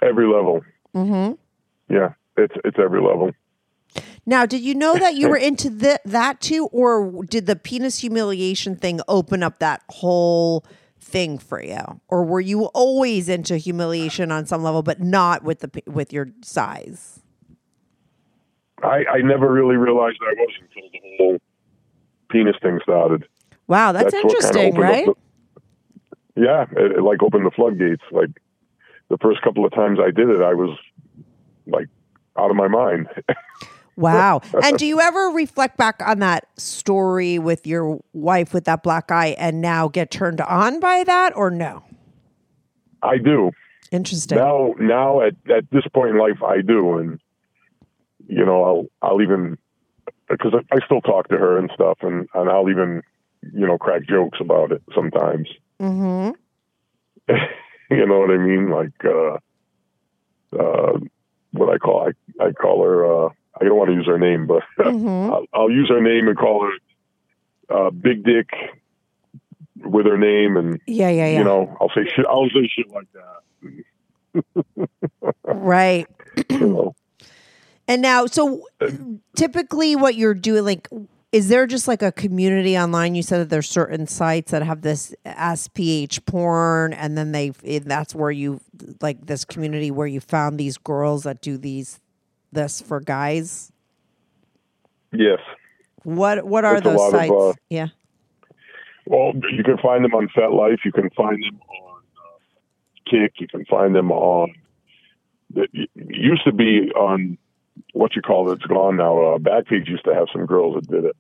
[0.03, 0.61] Every level,
[0.95, 1.33] Mm-hmm.
[1.93, 3.31] yeah, it's it's every level.
[4.25, 7.99] Now, did you know that you were into th- that too, or did the penis
[7.99, 10.65] humiliation thing open up that whole
[10.99, 15.59] thing for you, or were you always into humiliation on some level, but not with
[15.59, 17.19] the with your size?
[18.83, 21.37] I I never really realized I was until the whole
[22.29, 23.27] penis thing started.
[23.67, 25.05] Wow, that's, kinda interesting, right?
[25.05, 25.15] the-
[26.35, 28.03] yeah, it, it like opened the floodgates.
[28.11, 28.29] Like
[29.09, 30.77] the first couple of times I did it, I was
[31.67, 31.87] like
[32.41, 33.07] out of my mind.
[33.97, 34.41] Wow.
[34.63, 39.11] and do you ever reflect back on that story with your wife with that black
[39.11, 41.83] eye and now get turned on by that, or no?
[43.03, 43.51] I do
[43.91, 44.37] Interesting.
[44.37, 44.73] now.
[44.79, 47.19] Now at at this point in life, I do, and
[48.27, 49.57] you know, I'll I'll even
[50.29, 53.03] because I, I still talk to her and stuff, and and I'll even
[53.53, 55.49] you know crack jokes about it sometimes.
[55.81, 56.31] mm-hmm.
[57.91, 58.69] you know what I mean?
[58.69, 59.37] Like uh,
[60.57, 60.99] uh,
[61.51, 63.05] what I call I I call her.
[63.05, 63.29] Uh,
[63.59, 65.31] I don't want to use her name, but Mhm.
[65.31, 66.73] I'll, I'll use her name and call her
[67.75, 68.49] uh, Big Dick
[69.77, 71.37] with her name, and Yeah, yeah, yeah.
[71.39, 72.25] you know I'll say shit.
[72.27, 74.89] I'll say shit like that.
[75.43, 76.07] right.
[76.49, 76.95] You know.
[77.87, 78.65] And now, so
[79.35, 80.87] typically, what you're doing, like,
[81.31, 83.15] is there just like a community online?
[83.15, 88.13] You said that there's certain sites that have this SPH porn, and then they that's
[88.13, 88.59] where you
[89.01, 91.99] like this community where you found these girls that do these
[92.51, 93.71] this for guys.
[95.13, 95.39] Yes.
[96.03, 97.31] What what are It's those lot of, sites?
[97.31, 97.87] uh, yeah.
[99.05, 100.79] Well, you can find them on FetLife.
[100.85, 103.33] You can find them on uh, Kik.
[103.39, 104.53] You can find them on.
[105.55, 107.37] It used to be on
[107.93, 108.55] what you call it.
[108.55, 109.17] It's gone now.
[109.35, 111.15] Uh, Backpage used to have some girls that did it,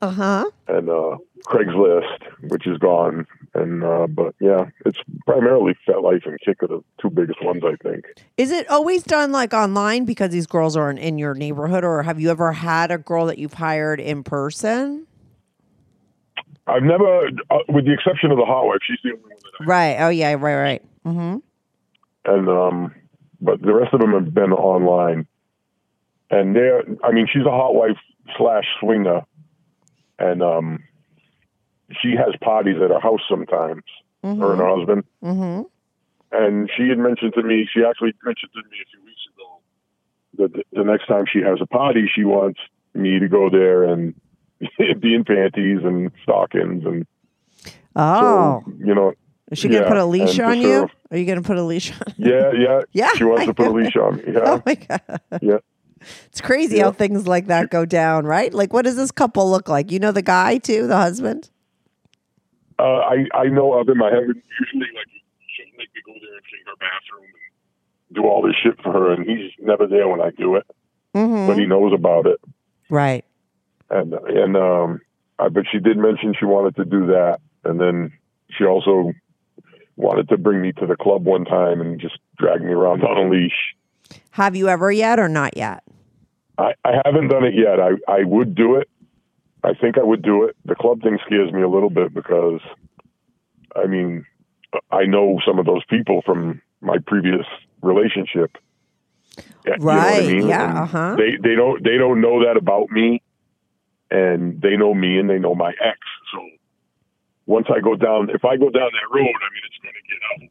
[0.00, 0.44] Uh huh.
[0.66, 3.26] and uh, Craigslist, which is gone.
[3.54, 7.76] And uh, but yeah, it's primarily FetLife and Kik are the two biggest ones, I
[7.82, 8.04] think.
[8.36, 12.20] Is it always done like online because these girls aren't in your neighborhood, or have
[12.20, 15.06] you ever had a girl that you've hired in person?
[16.66, 19.62] I've never, uh, with the exception of the hot wife, she's the only one that
[19.62, 19.96] I Right.
[20.00, 20.32] Oh yeah.
[20.34, 20.54] Right.
[20.56, 20.82] Right.
[21.06, 21.36] Mm-hmm.
[22.26, 22.94] and um,
[23.40, 25.26] but the rest of them have been online.
[26.30, 27.96] And they're, I mean, she's a hot wife
[28.36, 29.22] slash swinger,
[30.18, 30.84] and um,
[32.02, 33.82] she has parties at her house sometimes.
[34.22, 35.62] Her and her husband, Mm-hmm.
[36.32, 39.60] and she had mentioned to me, she actually mentioned to me a few weeks ago
[40.38, 42.58] that the, the next time she has a party, she wants
[42.94, 44.14] me to go there and
[45.00, 47.06] be in panties and stockings, and
[47.94, 49.12] Oh, so, you know,
[49.52, 50.88] is she gonna put a leash on you?
[51.12, 52.12] Are you gonna put a leash on?
[52.16, 54.24] yeah, yeah, Yeah, She wants I to put a leash on me.
[54.32, 55.20] Yeah, Oh my god.
[55.40, 55.58] yeah.
[56.26, 58.52] It's crazy how things like that go down, right?
[58.52, 59.90] Like, what does this couple look like?
[59.90, 61.50] You know the guy too, the husband.
[62.78, 64.02] Uh, I I know of him.
[64.02, 65.08] I haven't usually like
[65.56, 68.92] she'll make me go there and clean her bathroom and do all this shit for
[68.92, 70.66] her, and he's never there when I do it,
[71.14, 71.46] Mm-hmm.
[71.48, 72.40] but he knows about it.
[72.88, 73.24] Right.
[73.90, 75.00] And and um,
[75.38, 78.12] I but she did mention she wanted to do that, and then
[78.56, 79.12] she also
[79.96, 83.26] wanted to bring me to the club one time and just drag me around on
[83.26, 83.74] a leash.
[84.30, 85.82] Have you ever yet or not yet?
[86.58, 87.80] I, I haven't done it yet.
[87.80, 88.88] I, I would do it.
[89.64, 90.56] I think I would do it.
[90.64, 92.60] The club thing scares me a little bit because,
[93.76, 94.24] I mean,
[94.90, 97.46] I know some of those people from my previous
[97.82, 98.56] relationship.
[99.66, 100.48] Yeah, you know I Right, mean?
[100.48, 101.16] yeah, uh-huh.
[101.16, 103.22] They they don't they don't know that about me,
[104.10, 105.98] and they know me and they know my ex.
[106.32, 106.40] So
[107.46, 110.08] once I go down, if I go down that road, I mean, it's going to
[110.08, 110.50] get out.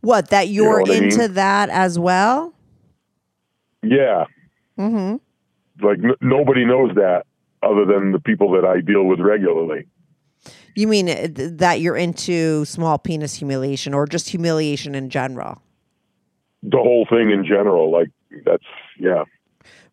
[0.00, 1.28] What that know you're what I into mean?
[1.28, 2.54] that as well?
[3.82, 4.24] Yeah,
[4.80, 5.84] Mm-hmm.
[5.86, 7.24] like n- nobody knows that
[7.62, 9.86] other than the people that I deal with regularly.
[10.74, 15.62] You mean uh, that you're into small penis humiliation or just humiliation in general?
[16.62, 17.90] the whole thing in general.
[17.90, 18.08] Like
[18.44, 18.64] that's
[18.98, 19.24] yeah,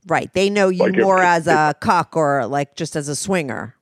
[0.06, 0.32] Right.
[0.34, 3.16] They know you Like if- more as if- a cuck or like just as a
[3.16, 3.74] swinger.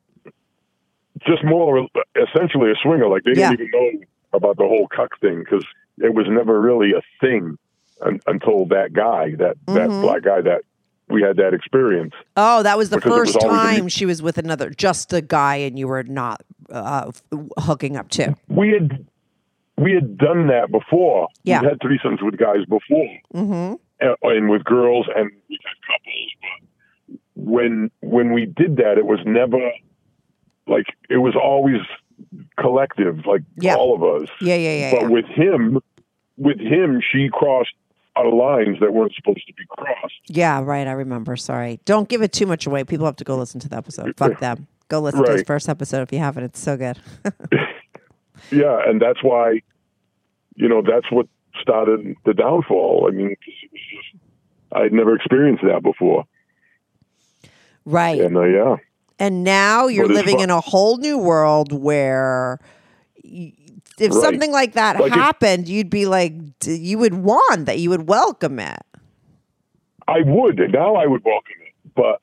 [1.26, 3.08] just more essentially a swinger.
[3.08, 3.52] Like they Yeah.
[3.52, 5.66] didn't even know about the whole cuck thing because
[5.98, 7.58] it was never really a thing
[8.02, 10.02] un- until that guy, that that Mm-hmm.
[10.02, 10.62] black guy, that
[11.10, 12.14] we had that experience.
[12.36, 15.56] Oh, that was the it was first time she was with another, just a guy,
[15.58, 16.42] and you were not
[16.72, 17.12] uh,
[17.60, 18.36] hooking up too.
[18.48, 19.06] We had
[19.78, 21.28] we had done that before.
[21.44, 21.62] Yeah.
[21.62, 23.76] we had threesomes with guys before, Mm-hmm.
[24.00, 26.32] and, and with girls, and we had couples.
[26.42, 29.60] But when when we did that, it was never
[30.68, 31.82] like it was always
[32.60, 33.76] collective, like Yeah.
[33.76, 34.30] all of us.
[34.42, 34.92] Yeah, yeah, yeah.
[34.92, 35.08] but yeah.
[35.10, 35.80] with him,
[36.38, 37.74] with him, she crossed
[38.18, 40.14] out lines that weren't supposed to be crossed.
[40.28, 40.88] Yeah, right.
[40.88, 41.36] I remember.
[41.36, 41.80] Sorry.
[41.86, 42.84] Don't give it too much away.
[42.84, 44.16] People have to go listen to the episode.
[44.18, 44.68] Fuck them.
[44.88, 46.44] Go listen to his first episode if you haven't.
[46.44, 46.98] It's so good.
[48.52, 49.62] Yeah, and that's why,
[50.56, 51.28] you know, that's what
[51.60, 53.08] started the downfall.
[53.10, 54.24] I mean, 'cause it was just
[54.74, 56.26] I'd never experienced that before,
[57.86, 58.20] right.
[58.22, 58.76] and uh, yeah,
[59.20, 62.60] And now you're living fu- in a whole new world where
[63.24, 63.54] y-
[64.00, 64.22] if Right.
[64.22, 66.34] something like that Like it- happened, you'd be like,
[66.66, 67.80] you would want that.
[67.80, 68.80] You would welcome it.
[70.08, 72.22] I would now I would welcome it, but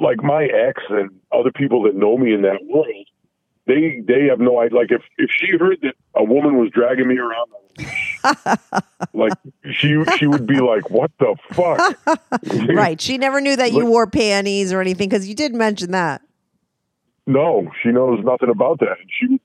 [0.00, 3.06] like my ex and other people that know me in that world,
[3.66, 4.78] they they have no idea.
[4.78, 7.50] Like if if she heard that a woman was dragging me around,
[9.14, 9.32] like
[9.72, 11.98] she she would be like, "What the fuck?"
[12.72, 13.00] Right.
[13.00, 16.22] She never knew that you wore panties or anything because you did mention that.
[17.26, 18.96] No, she knows nothing about that.
[19.08, 19.40] She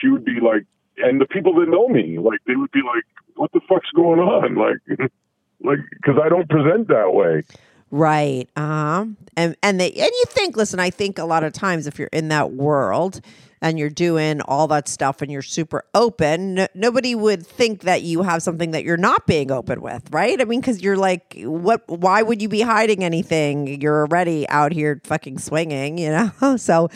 [0.00, 0.64] she would be like,
[0.98, 3.04] and the people that know me, like, they would be like,
[3.36, 5.10] "What the fuck's going on?" Like,
[5.62, 7.42] like, because I don't present that way.
[7.90, 8.48] Right.
[8.56, 9.06] Uh-huh.
[9.36, 12.08] And and they and you think, listen, I think a lot of times if you're
[12.12, 13.20] in that world
[13.60, 18.02] and you're doing all that stuff and you're super open, no, nobody would think that
[18.02, 20.40] you have something that you're not being open with, right?
[20.40, 21.82] I mean, because you're like, what?
[21.88, 23.80] Why would you be hiding anything?
[23.80, 26.30] You're already out here fucking swinging, you know.
[26.58, 26.90] So,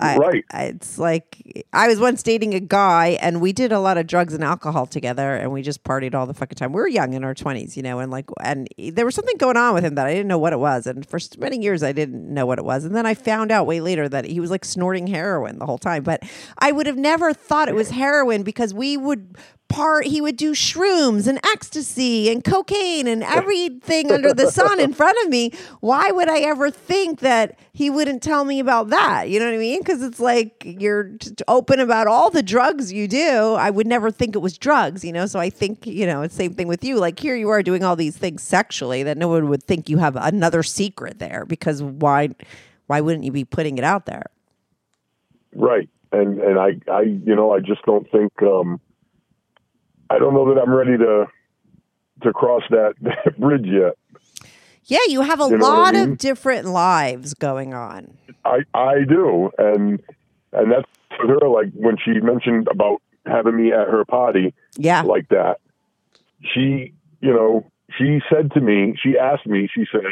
[0.00, 0.44] I, Right.
[0.52, 4.06] I- It's like I was once dating a guy, and we did a lot of
[4.06, 6.72] drugs and alcohol together, and we just partied all the fucking time.
[6.72, 9.56] We were young in our twenties, you know, and like, and there was something going
[9.56, 11.92] on with him that I didn't know what it was, and for many years I
[11.92, 14.50] didn't know what it was, and then I found out way later that he was
[14.50, 16.02] like snorting heroin the whole time.
[16.04, 16.22] But
[16.58, 19.36] I would have never thought it was heroin because we would
[19.68, 24.92] part he would do shrooms and ecstasy and cocaine and everything under the sun in
[24.94, 25.52] front of me.
[25.80, 29.28] Why would i ever think that he wouldn't tell me about that?
[29.28, 29.80] You know what i mean?
[29.80, 31.12] Because it's like you're
[31.46, 33.54] open about all the drugs you do.
[33.54, 35.26] I would never think it was drugs you know?
[35.26, 36.98] So i think you know it's same thing with you.
[36.98, 39.98] Like here you are doing all these things sexually that no one would think you
[39.98, 42.30] have another secret there because why
[42.86, 44.26] why wouldn't you be putting it out there?
[45.54, 45.88] Right.
[46.10, 48.80] And and I I you know I just don't think um
[50.10, 51.26] I don't know that I'm ready to
[52.22, 53.94] to cross that, that bridge yet.
[54.84, 56.12] yeah you have a You what I lot mean?
[56.12, 60.00] of different lives going on I I do, and
[60.52, 60.86] and that's
[61.16, 61.48] for her.
[61.48, 65.58] Like when she mentioned about having me at her party yeah like that,
[66.54, 70.02] she you know she said to me, she asked me, she said,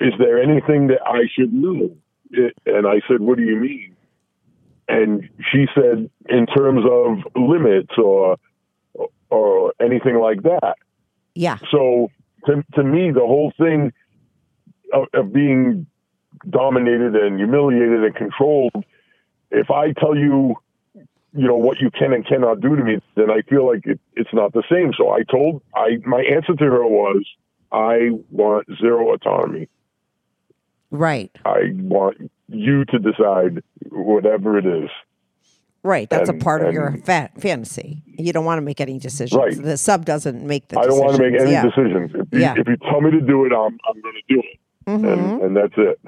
[0.00, 1.90] "Is there anything that I should know?"
[2.30, 3.94] It, and I said, "What do you mean?"
[4.88, 8.36] And she said, "In terms of limits or
[9.32, 10.74] or anything like that."
[11.34, 12.10] yeah So
[12.46, 13.92] to, to me, the whole thing
[14.92, 15.86] of, of being
[16.48, 18.84] dominated and humiliated and controlled,
[19.50, 20.56] if I tell you,
[21.34, 24.00] you know, what you can and cannot do to me, then I feel like it,
[24.14, 24.92] it's not the same.
[24.96, 27.24] So I told, I my answer to her was,
[27.70, 29.68] I want zero autonomy.
[30.90, 34.90] right I want you to decide whatever it is.
[35.84, 38.04] Right, that's a part of your fa- fantasy.
[38.06, 39.36] You don't want to make any decisions.
[39.36, 39.60] Right.
[39.60, 40.78] The sub doesn't make the.
[40.78, 41.64] I don't want to make any yeah.
[41.64, 42.12] decisions.
[42.14, 42.54] If you, Yeah.
[42.56, 44.60] if you tell me to do it, I'm, I'm going to do it.
[44.86, 45.04] Mm-hmm.
[45.04, 46.00] And, and that's it.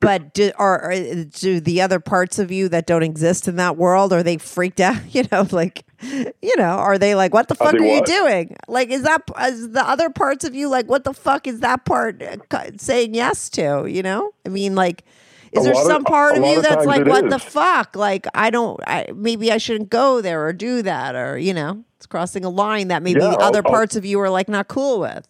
[0.00, 3.76] But do, are, are do the other parts of you that don't exist in that
[3.76, 4.96] world are they freaked out?
[5.10, 8.56] You know, like, you know, are they like, what the fuck they are you doing?
[8.68, 11.84] Like, is that is the other parts of you like, what the fuck is that
[11.84, 12.36] part uh,
[12.76, 13.86] saying yes to?
[13.88, 15.04] You know, I mean, like.
[15.52, 17.94] Is A there lot of- some part of you that's like, what the fuck?
[17.96, 21.84] Like, I don't, I maybe I shouldn't go there or do that, or you know,
[21.96, 24.48] it's crossing a line that maybe Yeah, I'll- other I'll- parts of you are like
[24.48, 25.26] not cool with.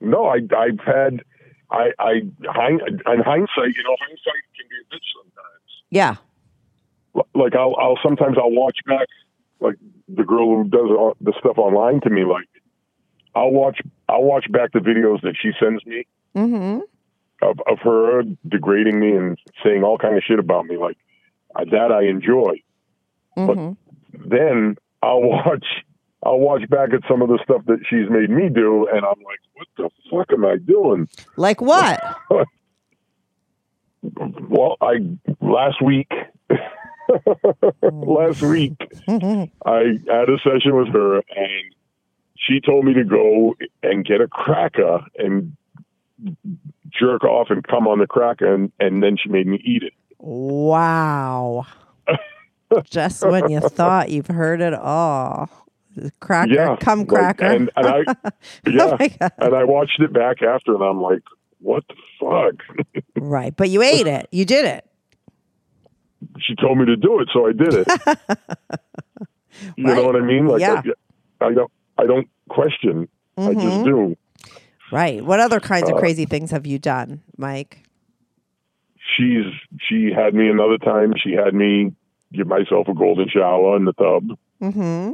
[0.00, 1.22] No, I, I've had,
[1.72, 5.82] I, I, hind, in hindsight, you know, hindsight can be a bitch sometimes.
[5.90, 6.16] Yeah,
[7.34, 9.08] Like I'll, I'll sometimes I'll watch back,
[9.60, 9.74] like
[10.08, 12.24] the girl who does all the stuff online to me.
[12.24, 12.46] Like
[13.34, 16.06] I'll watch, I'll watch back the videos that she sends me
[16.36, 16.80] mm-hmm.
[17.42, 20.76] Of, of her degrading me and saying all kind of shit about me.
[20.76, 20.98] Like
[21.54, 22.62] uh, that I enjoy.
[23.36, 24.28] Mm-hmm.
[24.28, 25.66] Then I'll watch,
[26.22, 29.22] I'll watch back at some of the stuff that she's made me do, and I'm
[29.22, 31.08] like, what the fuck am I doing?
[31.36, 32.00] like what?
[34.00, 35.00] Well, I
[35.40, 36.10] last week,
[37.82, 38.74] last week,
[39.08, 41.74] I had a session with her, and
[42.36, 45.56] she told me to go and get a cracker and
[46.90, 49.92] jerk off and come on the cracker, and, and then she made me eat it.
[50.18, 51.66] Wow.
[52.84, 55.48] Just when you thought you've heard it all.
[56.20, 57.44] Cracker, Yeah, like, cracker.
[57.44, 57.98] and, and I,
[58.66, 61.22] yeah, Oh and I watched it back after, and I'm like,
[61.60, 63.02] what the fuck?
[63.16, 63.56] right.
[63.56, 64.28] But you ate it.
[64.30, 64.84] You did it.
[66.40, 67.88] she told me to do it, so I did it.
[69.76, 69.96] you Right.
[69.96, 70.46] know what I mean?
[70.46, 70.82] Like, Yeah.
[71.40, 73.08] I, I don't, I don't question.
[73.36, 73.60] I Mm-hmm.
[73.60, 74.16] just do.
[74.90, 75.24] Right.
[75.24, 77.82] What other kinds of Uh, crazy things have you done, Mike?
[79.16, 79.44] She's,
[79.88, 81.12] she had me another time.
[81.22, 81.92] She had me
[82.32, 84.38] give myself a golden shower in the tub.
[84.62, 85.12] Mm-hmm.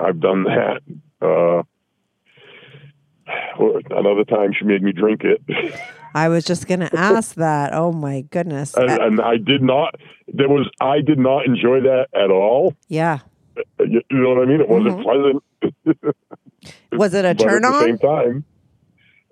[0.00, 0.80] I've done that.
[1.20, 1.62] Uh,
[3.90, 5.42] another time she made me drink it,
[6.14, 7.74] I was just going to ask that.
[7.74, 8.74] Oh my goodness.
[8.74, 9.96] and, Uh, and I did not.
[10.32, 12.74] There was I did not enjoy that at all.
[12.88, 13.18] yeah.
[13.80, 14.60] You, you know what I mean?
[14.60, 15.42] It wasn't pleasant.
[15.84, 16.10] Mm-hmm.
[16.98, 17.82] Was it a but turn at the on?
[17.84, 18.44] same time,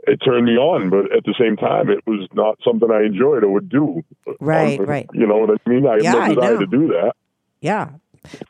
[0.06, 0.90] it turned me on.
[0.90, 4.02] But at the same time, it was not something I enjoyed or would do.
[4.40, 5.06] Right, Um, right.
[5.12, 5.86] You know what I mean?
[5.86, 7.12] I have Yeah, I no desire to do that.
[7.60, 7.90] Yeah.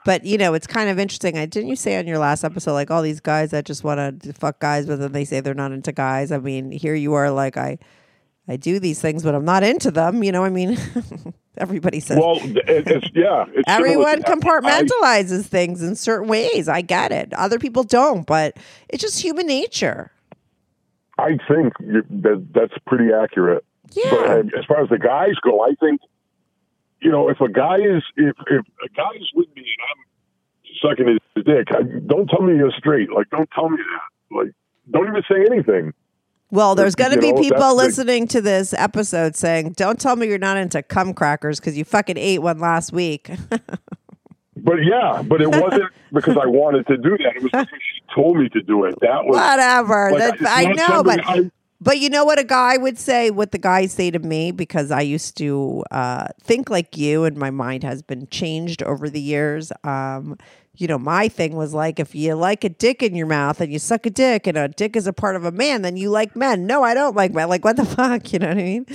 [0.06, 1.36] But you know, it's kind of interesting.
[1.36, 4.22] I didn't you say on your last episode, like all these guys that just want
[4.22, 6.32] to fuck guys, but then they say they're not into guys.
[6.32, 7.78] I mean, here you are, like I,
[8.48, 10.22] I do these things, but I'm not into them.
[10.22, 10.78] You know, I mean,
[11.58, 13.44] everybody says Well, it's yeah.
[13.52, 16.68] It's similar everyone to- I- compartmentalizes things in certain ways.
[16.68, 17.34] I get it.
[17.34, 18.56] Other people don't, but
[18.88, 20.10] it's just human nature.
[21.18, 23.64] I think that that's pretty accurate.
[23.92, 24.10] Yeah.
[24.12, 26.00] uh, as far as the guys go, I think
[27.00, 30.90] you know if a guy is if if a guy is with me and I'm
[30.90, 33.10] sucking his dick, I, don't tell me you're straight.
[33.12, 34.36] Like don't tell me that.
[34.36, 34.52] Like
[34.90, 35.92] don't even say anything.
[36.52, 39.98] Well, there's going to be know, people that's the- listening to this episode saying, "Don't
[39.98, 43.30] tell me you're not into cum crackers because you fucking ate one last week."
[44.56, 47.36] But yeah, but it wasn't because I wanted to do that.
[47.36, 48.98] It was because she told me to do it.
[49.00, 50.10] That was Whatever.
[50.12, 53.30] like, That- I know, but I- but you know what a guy would say?
[53.30, 57.36] What the guys say to me because I used to uh, think like you, and
[57.36, 59.70] my mind has been changed over the years.
[59.84, 60.38] Um,
[60.78, 63.70] you know, my thing was like, if you like a dick in your mouth and
[63.70, 66.08] you suck a dick, and a dick is a part of a man, then you
[66.10, 66.66] like men.
[66.66, 67.48] No, I don't like men.
[67.50, 68.32] Like, what the fuck?
[68.32, 68.86] You know what I mean?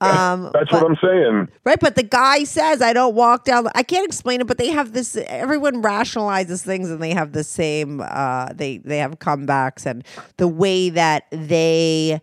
[0.00, 1.48] Um, That's but- what I'm saying.
[1.64, 3.68] Right, but the guy says I don't walk down.
[3.74, 5.16] I can't explain it, but they have this.
[5.16, 8.02] Everyone rationalizes things, and they have the same.
[8.04, 10.04] Uh, they they have comebacks, and
[10.36, 12.20] the way that they.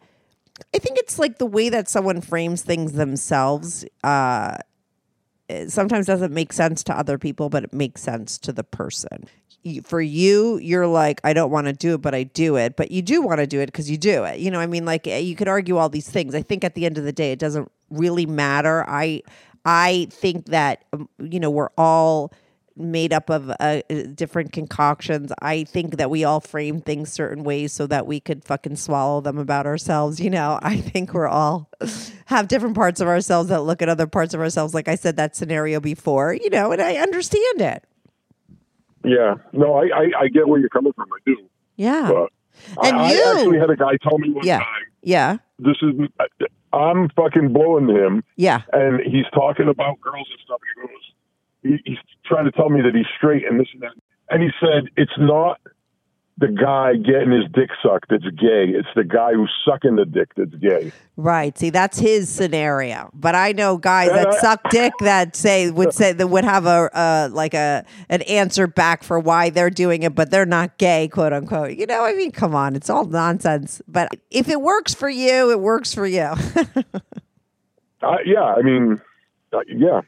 [0.73, 3.86] I think it's like the way that someone frames things themselves.
[4.03, 4.57] Uh,
[5.67, 9.26] sometimes doesn't make sense to other people, but it makes sense to the person.
[9.84, 12.76] For you, you're like, I don't want to do it, but I do it.
[12.76, 14.39] But you do want to do it because you do it.
[14.39, 16.36] You know, I mean, like eh, you could argue all these things.
[16.36, 18.86] I think at the end of the day, it doesn't really matter.
[18.88, 19.24] I,
[19.66, 22.32] I think that um, you know we're all
[22.78, 23.82] made up of uh,
[24.13, 25.32] different concoctions.
[25.41, 29.22] I think that we all frame things certain ways so that we could fucking swallow
[29.22, 30.20] them about ourselves.
[30.20, 31.70] You know, I think we're all
[32.26, 34.74] have different parts of ourselves that look at other parts of ourselves.
[34.74, 37.84] Like I said, that scenario before, you know, and I understand it.
[39.06, 39.36] Yeah.
[39.53, 41.08] No, I, I, I get where you're coming from.
[41.14, 41.38] I do.
[41.76, 42.10] Yeah.
[42.12, 44.60] But And I, you- I actually had a guy tell me one Yeah.
[44.60, 45.38] time, Yeah.
[45.60, 45.93] this is,
[46.74, 48.24] I'm fucking blowing him.
[48.36, 48.62] Yeah.
[48.74, 50.60] And he's talking about girls and stuff.
[50.76, 53.93] He goes, he, he's trying to tell me that he's straight and this and that.
[54.30, 55.60] And he said, it's not
[56.38, 58.65] the guy getting his dick sucked that's gay.
[58.67, 60.91] It's the guy who's sucking the dick that's gay.
[61.15, 61.57] Right.
[61.57, 63.09] See, that's his scenario.
[63.13, 66.65] But I know guys that I- suck dick that say would say that would have
[66.65, 70.77] a uh, like a an answer back for why they're doing it, but they're not
[70.77, 71.77] gay, quote unquote.
[71.77, 73.81] You know, I mean, come on, it's all nonsense.
[73.88, 76.31] But if it works for you, it works for you.
[78.01, 78.43] Uh, yeah.
[78.43, 79.01] I mean,
[79.51, 80.01] uh, yeah,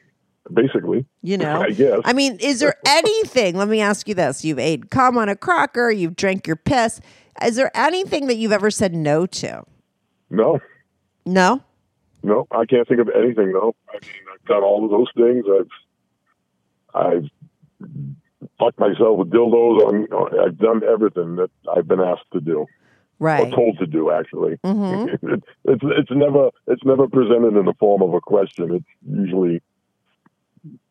[0.54, 1.06] basically.
[1.22, 2.00] You know, I guess.
[2.06, 3.56] I mean, is there anything?
[3.56, 7.00] Let me ask you this: You've ate cum on a cracker, you've drank your piss.
[7.44, 9.64] Is there anything that you've ever said no to?
[10.30, 10.60] No.
[11.26, 11.64] No.
[12.24, 13.76] No, I can't think of anything though.
[13.90, 15.46] I mean, I've done all of those things.
[16.96, 17.90] I've, I've
[18.60, 19.88] fucked myself with dildos.
[19.88, 22.66] On, I've done everything that I've been asked to do
[23.20, 23.46] Right.
[23.46, 23.54] Mm-hmm.
[23.54, 24.12] or told to do.
[24.12, 25.20] Actually, it,
[25.66, 28.76] it's it's never it's never presented in the form of a question.
[28.76, 29.62] It's usually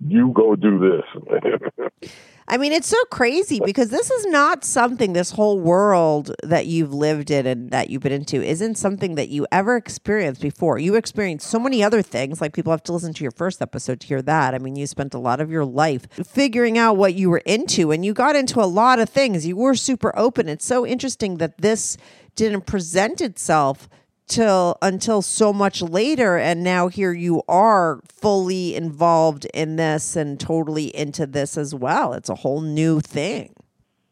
[0.07, 2.11] you go do this.
[2.49, 6.95] I mean, it's so crazy because this is not something, this whole world that you've
[6.95, 10.79] lived in and that you've been into isn't something that you ever experienced before.
[10.79, 12.41] You experienced so many other things.
[12.41, 14.55] Like people have to listen to your first episode to hear that.
[14.55, 17.91] I mean, you spent a lot of your life figuring out what you were into
[17.91, 19.45] and you got into a lot of things.
[19.45, 20.49] You were super open.
[20.49, 21.97] It's so interesting that this
[22.37, 23.89] didn't present itself
[24.27, 30.39] till until so much later and now here you are fully involved in this and
[30.41, 32.13] totally into this as well.
[32.13, 33.55] It's a whole new thing.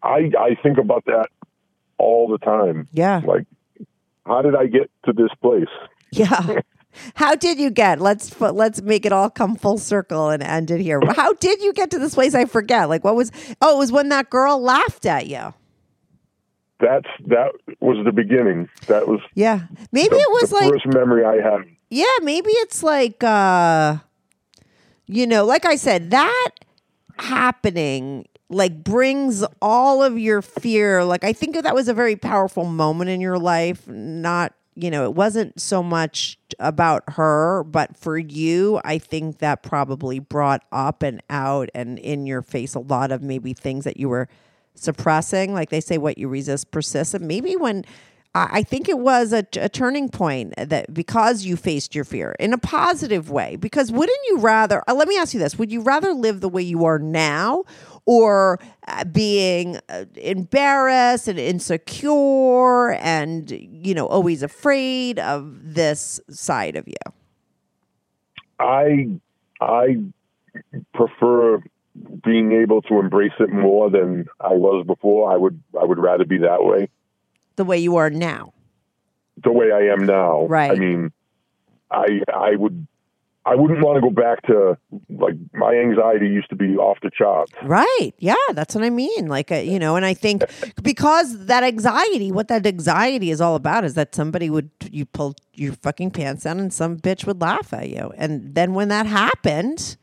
[0.02, 1.26] I I think about that
[1.98, 2.88] all the time.
[2.92, 3.20] yeah.
[3.26, 3.46] Like,
[4.26, 5.68] how did I get to this place?
[6.12, 6.60] yeah.
[7.16, 8.00] How did you get?
[8.00, 11.00] Let's let's make it all come full circle and end it here.
[11.16, 12.36] How did you get to this place?
[12.36, 12.88] I forget.
[12.88, 15.52] Like what was oh it was when that girl laughed at you
[16.80, 18.68] That's that was the beginning.
[18.88, 19.62] That was yeah
[19.92, 21.64] maybe the, it was the like first memory I had.
[21.90, 23.98] Yeah, maybe it's like uh
[25.06, 26.50] you know, like I said, that
[27.18, 31.04] happening like brings all of your fear.
[31.04, 35.04] Like I think that was a very powerful moment in your life, not you know,
[35.04, 41.02] it wasn't so much about her, but for you, I think that probably brought up
[41.04, 44.28] and out and in your face a lot of maybe things that you were
[44.74, 45.52] suppressing.
[45.52, 47.14] Like they say, what you resist persists.
[47.14, 47.84] And maybe when
[48.36, 52.52] I think it was a, a turning point that because you faced your fear in
[52.52, 53.54] a positive way.
[53.54, 56.48] Because wouldn't you rather, uh, let me ask you this, would you rather live the
[56.48, 57.62] way you are now
[58.06, 58.58] or
[58.88, 66.88] uh, being uh, embarrassed and insecure and, you know, always afraid of this side of
[66.88, 66.94] you?
[68.58, 69.10] I
[69.60, 70.02] I
[70.92, 71.62] prefer
[72.24, 75.32] being able to embrace it more than I was before.
[75.32, 76.88] I would I would rather be that way.
[77.56, 78.52] The way you are now.
[79.42, 80.46] The way I am now.
[80.46, 80.72] Right.
[80.72, 81.12] I mean,
[81.90, 82.86] I I would
[83.46, 84.78] I wouldn't want to go back to
[85.10, 87.52] like my anxiety used to be off the charts.
[87.62, 88.12] Right.
[88.18, 89.26] Yeah, that's what I mean.
[89.26, 90.44] Like, uh, you know, and I think
[90.82, 95.34] because that anxiety, what that anxiety is all about is that somebody would, you pull
[95.52, 98.12] your fucking pants down and some bitch would laugh at you.
[98.16, 99.98] And then when that happened,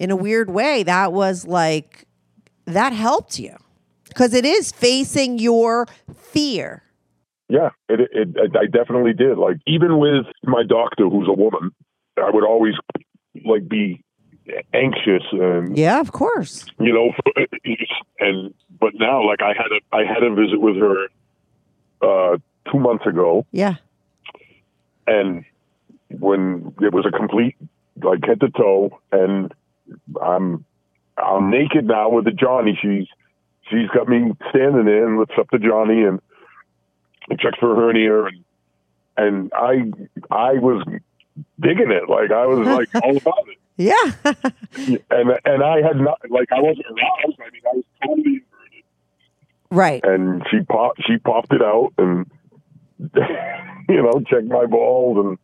[0.00, 2.06] in a weird way, that was like,
[2.64, 3.54] that helped you
[4.08, 6.82] because it is facing your fear.
[7.48, 9.36] yeah, it, it, it, I definitely did.
[9.38, 11.70] Like even with my doctor, who's a woman,
[12.16, 12.74] I would always
[13.44, 14.02] like be
[14.74, 16.64] anxious and Yeah, of course.
[16.80, 17.10] you know,
[18.18, 21.06] and but now like I had a I had a visit with her
[22.02, 22.38] uh,
[22.72, 23.74] two months ago, Yeah.
[25.06, 25.44] and
[26.18, 27.56] when it was a complete
[28.02, 29.52] like head to toe, and
[30.22, 30.64] I'm
[31.16, 32.78] I'm naked now with the Johnny.
[32.80, 33.06] She's
[33.70, 36.20] she's got me standing there and lifts up the Johnny and,
[37.28, 38.44] and checks for a hernia and
[39.16, 39.90] and I
[40.30, 40.84] I was
[41.60, 43.94] digging it like I was like all about it Yeah.
[45.10, 47.38] and and I had not like I wasn't aroused.
[47.40, 48.84] I mean I was totally inverted
[49.70, 50.04] right.
[50.04, 52.30] and she popped she popped it out and
[53.88, 55.38] you know checked my balls and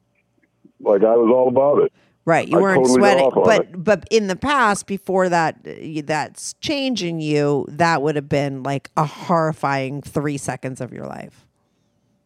[0.81, 1.93] like I was all about it.
[2.27, 3.85] Right, you I weren't totally sweating, but it.
[3.85, 7.65] but in the past, before that, uh, that's changing you.
[7.69, 11.47] That would have been like a horrifying three seconds of your life.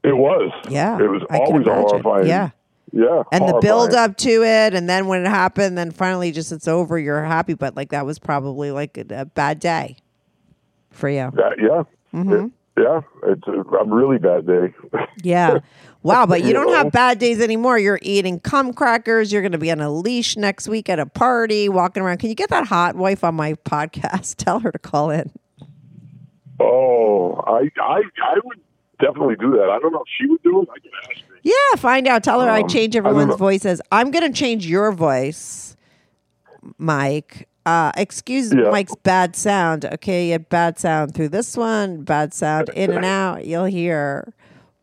[0.02, 0.51] It was.
[0.70, 2.27] Yeah, It was I always horrifying.
[2.27, 2.48] Yeah,
[2.93, 3.24] Yeah.
[3.31, 6.66] and the build up to it, and then when it happened, then finally just it's
[6.66, 6.98] over.
[6.98, 9.97] You're happy, but like that was probably like a, a bad day
[10.90, 11.31] for you.
[11.35, 11.82] That, yeah.
[12.18, 12.32] Mm-hmm.
[12.47, 12.51] It-
[12.82, 13.01] yeah.
[13.24, 14.74] It's a, a really bad day.
[15.23, 15.59] Yeah.
[16.02, 16.77] Wow, but you You don't know?
[16.77, 17.78] have bad days anymore.
[17.78, 19.31] You're eating cum crackers.
[19.31, 22.19] You're going to be on a leash next week at a party, walking around.
[22.19, 24.36] Can you get that hot wife on my podcast?
[24.36, 25.31] Tell her to call in.
[26.59, 28.61] oh, I, I, I would
[28.98, 29.69] definitely do that.
[29.70, 30.69] I don't know if she would do it.
[30.74, 31.35] I can ask her.
[31.43, 32.23] Yeah, find out.
[32.24, 33.36] Tell her I Um, change I don't everyone's know.
[33.36, 33.81] voices.
[33.93, 35.77] I'm going to change your voice,
[36.78, 37.47] Mike.
[37.66, 38.70] Uh, excuse Yeah.
[38.70, 39.85] Mike's bad sound.
[39.85, 43.47] Okay, you had bad sound through this one, bad sound in and out.
[43.47, 44.32] You'll hear.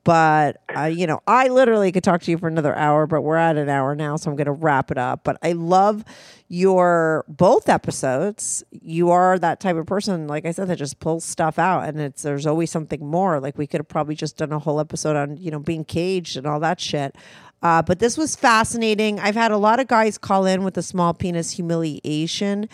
[0.03, 3.35] But, uh, you know, I literally could talk to you for another hour, but we're
[3.35, 5.25] at an hour now, so I'm going to wrap it up.
[5.25, 6.05] But I love
[6.47, 8.63] your both episodes.
[8.71, 11.99] You are that type of person, like I said, that just pulls stuff out, and
[11.99, 13.41] it's there's always something more.
[13.41, 16.37] Like we could have probably just done a whole episode on, you know, being caged
[16.37, 17.13] and all that shit.
[17.61, 19.19] Uh, but this was fascinating.
[19.19, 22.69] I've had a lot of guys call in with the small penis humiliation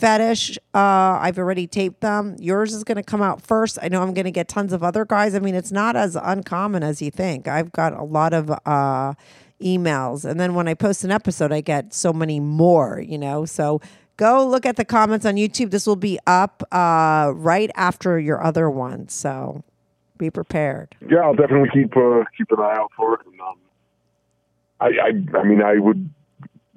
[0.00, 0.56] fetish.
[0.74, 2.36] Uh, I've already taped them.
[2.38, 3.78] Yours is going to come out first.
[3.82, 5.34] I know I'm going to get tons of other guys.
[5.34, 7.46] I mean, it's not as uncommon as you think.
[7.46, 9.14] I've got a lot of uh,
[9.60, 13.00] emails, and then when I post an episode, I get so many more.
[13.00, 13.80] You know, so
[14.16, 15.70] go look at the comments on YouTube.
[15.70, 19.08] This will be up uh, right after your other one.
[19.08, 19.62] So
[20.18, 20.96] be prepared.
[21.08, 23.20] Yeah, I'll definitely keep uh, keep an eye out for it.
[23.26, 23.56] And, um,
[24.80, 26.08] I, I, I mean, I would,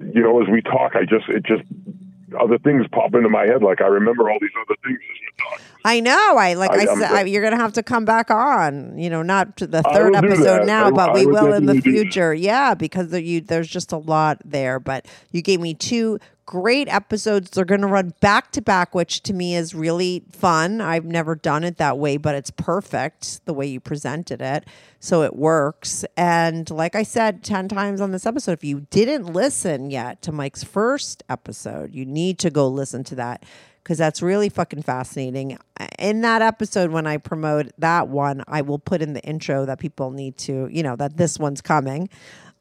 [0.00, 1.62] you know, as we talk, I just, it just,
[2.40, 3.62] other things pop into my head.
[3.62, 5.60] Like I remember all these other things as we talk.
[5.84, 6.36] I know.
[6.36, 6.70] I like.
[6.72, 8.98] I, I- said I, you're gonna have to come back on.
[8.98, 11.98] You know, not to the third episode now, but we will in the definitely do
[11.98, 12.02] that.
[12.02, 12.34] future.
[12.34, 14.80] Yeah, because there, you there's just a lot there.
[14.80, 17.50] But you gave me two great episodes.
[17.50, 20.80] They're gonna run back to back, which to me is really fun.
[20.80, 24.64] I've never done it that way, but it's perfect the way you presented it.
[25.00, 26.04] So it works.
[26.16, 30.32] And like I said 10 times on this episode, if you didn't listen yet to
[30.32, 33.44] Mike's first episode, you need to go listen to that
[33.84, 35.58] because that's really fucking fascinating.
[35.98, 39.78] In that episode, when I promote that one, I will put in the intro that
[39.78, 42.08] people need to, you know, that this one's coming.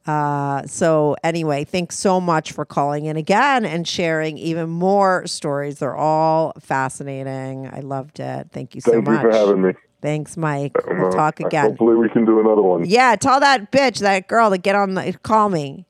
[0.05, 5.79] Uh, so anyway, thanks so much for calling in again and sharing even more stories.
[5.79, 7.69] They're all fascinating.
[7.71, 8.47] I loved it.
[8.51, 9.21] Thank you so Thank you much.
[9.21, 9.73] for having me.
[10.01, 10.73] Thanks, Mike.
[10.85, 11.65] We'll Uh, talk again.
[11.69, 12.83] Hopefully, we can do another one.
[12.85, 15.85] Yeah, tell that bitch, that girl, to get on the call me.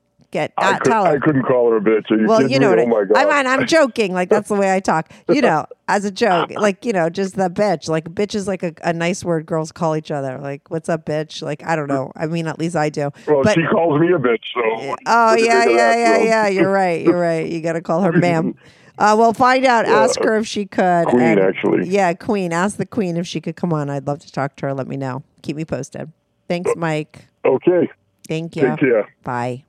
[0.58, 0.92] I, could.
[0.92, 2.10] I couldn't call her a bitch.
[2.10, 2.86] You well, you know me?
[2.86, 3.32] what oh my I, god!
[3.32, 4.14] I mean, I'm joking.
[4.14, 5.12] Like that's the way I talk.
[5.30, 6.52] You know, as a joke.
[6.52, 7.88] Like you know, just the bitch.
[7.88, 10.38] Like bitch is like a, a nice word girls call each other.
[10.40, 11.42] Like what's up, bitch?
[11.42, 12.12] Like I don't know.
[12.16, 13.12] I mean, at least I do.
[13.28, 14.44] well, but she calls me a bitch.
[14.54, 16.24] So oh do you yeah, yeah, that, yeah, so?
[16.24, 16.48] yeah.
[16.48, 17.06] You're right.
[17.06, 17.50] You're right.
[17.50, 18.56] You got to call her ma'am.
[18.96, 19.86] Uh, well, find out.
[19.86, 21.08] Ask her if she could.
[21.08, 21.90] Queen, and- actually.
[21.90, 22.54] Yeah, Queen.
[22.54, 23.90] Ask the Queen if she could come on.
[23.90, 24.74] I'd love to talk to her.
[24.76, 25.24] Let me know.
[25.42, 26.12] Keep me posted.
[26.48, 27.26] Thanks, Mike.
[27.44, 27.90] Okay.
[28.28, 28.76] Thank you.
[29.24, 29.66] Bye.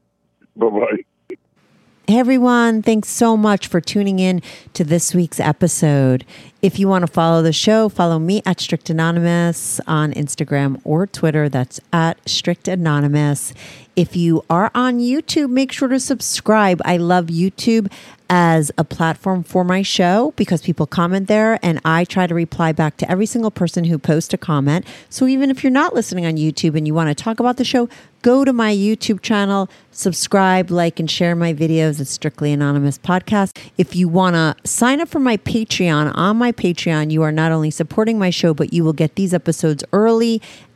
[0.56, 1.36] Bye bye.
[2.06, 4.42] Hey everyone, thanks so much for tuning in
[4.74, 6.26] to this week's episode.
[6.64, 11.06] If you want to follow the show, follow me at Strict Anonymous on Instagram or
[11.06, 11.50] Twitter.
[11.50, 13.52] That's at Strict Anonymous.
[13.96, 16.80] If you are on YouTube, make sure to subscribe.
[16.82, 17.92] I love YouTube
[18.30, 22.72] as a platform for my show because people comment there and I try to reply
[22.72, 24.86] back to every single person who posts a comment.
[25.10, 27.64] So even if you're not listening on YouTube and you want to talk about the
[27.64, 27.88] show,
[28.22, 32.00] go to my YouTube channel, subscribe, like, and share my videos.
[32.00, 33.56] It's Strictly Anonymous Podcast.
[33.76, 37.52] If you want to sign up for my Patreon, on my Patreon, you are not
[37.52, 40.40] only supporting my show, but you will get these episodes early